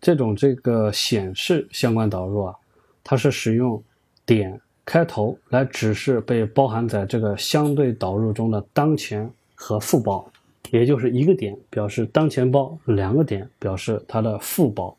[0.00, 2.54] 这种这个显示相关导入啊，
[3.02, 3.82] 它是使用。
[4.26, 10.30] 点开头来指示被包含在这个相对导入中的当前和副包，
[10.70, 14.94] 也就是一个点表示当前包，两个点表示它的副包。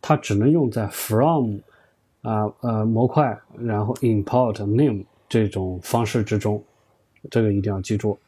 [0.00, 1.56] 它只能用在 from
[2.22, 6.62] 啊呃模块，然后 import name 这种方式之中，
[7.30, 8.18] 这个一定要记住。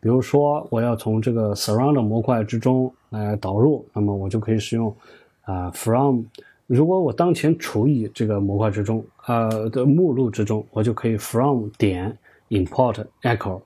[0.00, 4.94] 比如说我要从这个 surround 模块之中来导入，那么我就可以使用
[5.42, 6.22] 啊 from。
[6.66, 12.16] 如果我当前处于这个模块之中，呃的目录之中，我就可以 from 点
[12.50, 13.60] import echo，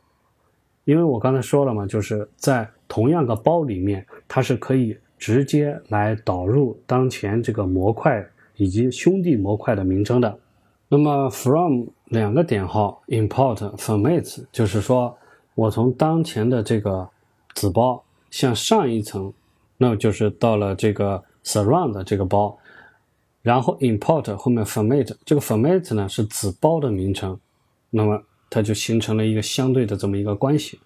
[0.84, 10.36] 因为我刚才说了嘛，就是在同样个包里面，它是可以直接来导入当前这个模块以及兄弟模块的名称的。
[10.88, 15.16] 那么 from 两个点号 import format，就是说
[15.54, 17.08] 我从当前的这个
[17.54, 19.32] 子包向上一层，
[19.76, 22.58] 那就是到了这个 surround 这个包。
[23.42, 27.38] 然后 import 后面 format 这个 format 呢是子包的名称，
[27.90, 28.20] 那么
[28.50, 30.80] 它就形成了一个相对的这么一个关系。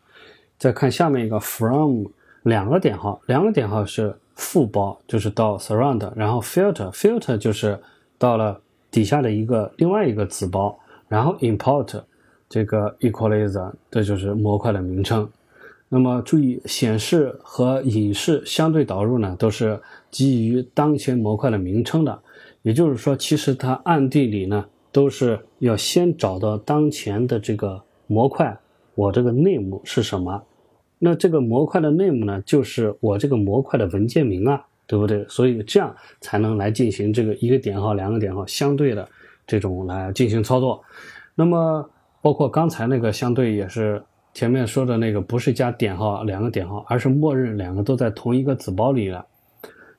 [0.58, 2.04] 再看下面一个 from
[2.42, 7.78] 两个点号，两个点号是副包，就是到 surround，然后 filter filter 就是
[8.16, 8.60] 到了
[8.90, 12.00] 底下的一个另外一个子包，然后 import
[12.48, 15.28] 这个 equalizer 这就是模块的名称。
[15.88, 19.80] 那么注意显示和隐示相对导入呢都是
[20.10, 22.18] 基于当前模块的名称的。
[22.62, 28.58] 也就是说，其实它暗地里呢，都是要先找到当前的这个模块，
[28.96, 30.42] 我这个 name 是什么？
[30.98, 35.26] 那这个模块的 name 呢，就是我这个模块的文件名啊，对不对？
[35.28, 39.08] 所以这样才能来进行这个一个点号、两个点号相对的
[39.46, 40.82] 这种来进行操作。
[41.34, 41.88] 那么，
[42.20, 44.02] 包括刚才那个相对也是
[44.32, 49.26] 前面说的那个，不是加点号两个点号，而是默认两个都在同一个子包里了。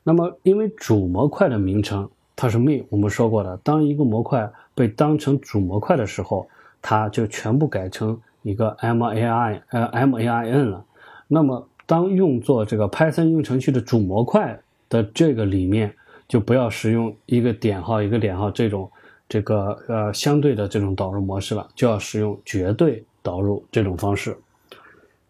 [0.04, 2.10] 那么，因为主模块的名称。
[2.40, 6.48] 它是 main，我们说过的，当一个模块被当成主模块的时候，
[6.84, 8.16] 它就全部改成
[8.48, 10.86] 一个 m a i 呃 m a i n 了。
[11.28, 14.60] 那么当用作这个 Python 应用程序的主模块
[14.90, 15.94] 的这个里面，
[16.28, 18.90] 就不要使用一个点号一个点号这种
[19.28, 24.38] 这个呃相对的这种导入模式了，就要使用绝对导入这种方式。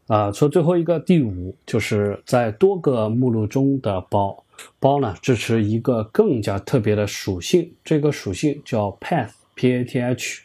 [0.08, 4.44] 啊，说最后一个第五，就是在多个目录中的包。
[4.80, 10.42] 包呢支持一个更加特别的属性，这个属性叫 path p a t h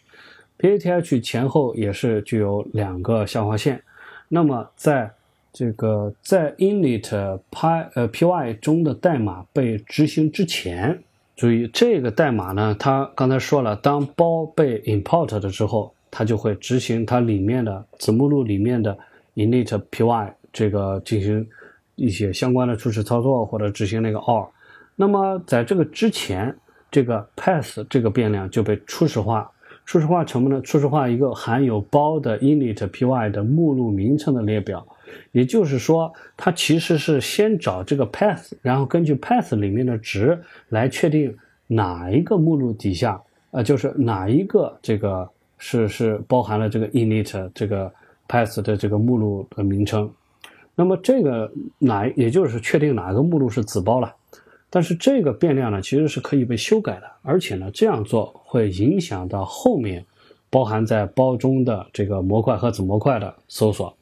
[0.63, 3.83] ATH 前后也是具有两个下划线。
[4.29, 5.11] 那么在
[5.53, 10.99] 这个在 init py 呃 py 中的代码被执行之前，
[11.37, 18.97] 注意这个代码呢，它刚才说了，当包被 import 的之后，它就会执行它里面的子目录里面的
[19.35, 21.47] init py 这个进行
[21.97, 24.49] 一些相关的初始操作或者执行那个 or。
[24.97, 26.57] 那么在这个之前，
[26.91, 29.51] 这个 path 这个变量就被初始化，
[29.85, 30.61] 初始化成么呢？
[30.63, 34.87] 初始化一个含有包的 init py 的目录名称的列表。
[35.33, 40.41] 也就是说，它其实是先找这个 path，然后根据 path 里面的值
[40.71, 41.37] 来确定
[41.67, 45.29] 哪一个目录底下，呃，就是哪一个这个
[45.59, 47.93] 是是包含了这个 init 这个
[48.27, 50.11] path 的这个目录的名称。
[50.75, 54.15] 那么这个哪，也就是确定哪个目录是子包了。
[54.75, 60.07] 但是这个变量呢，其实是可以被修改的，而且呢，这样做会影响到后面
[60.49, 63.95] 包含在包中的这个模块和子模块的搜索。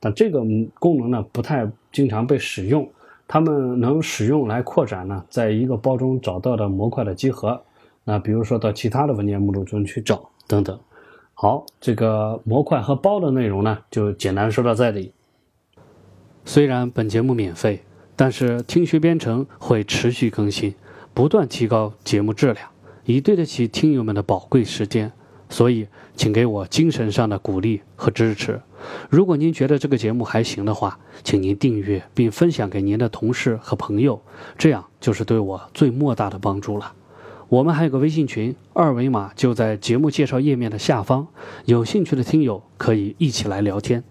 [0.00, 0.40] 那这个
[0.78, 2.90] 功能呢不太经常被使用，
[3.28, 7.60] 它们能使用来扩展呢，在一个包中找到的模块的集合，
[8.04, 10.80] 那比如说到其他的文件目录中去找等等。
[11.34, 15.12] 好，这个模块和包的内容呢，就简单说到这里。
[16.46, 17.83] 虽然本节目免费，
[18.16, 20.74] 但是听学编程会持续更新，
[21.12, 22.68] 不断提高节目质量，
[23.04, 25.12] 以对得起听友们的宝贵时间。
[25.50, 25.86] 所以，
[26.16, 28.60] 请给我精神上的鼓励和支持。
[29.08, 34.20] 如果您觉得这个节目还行的话，请您订阅并分享给您的同事和朋友，
[34.58, 36.92] 这样就是对我最莫大的帮助了。
[37.48, 41.28] 我们还有个微信群，二维码就在节目介绍页面的下方，
[41.66, 44.02] 有兴趣的听友可以一起来聊天。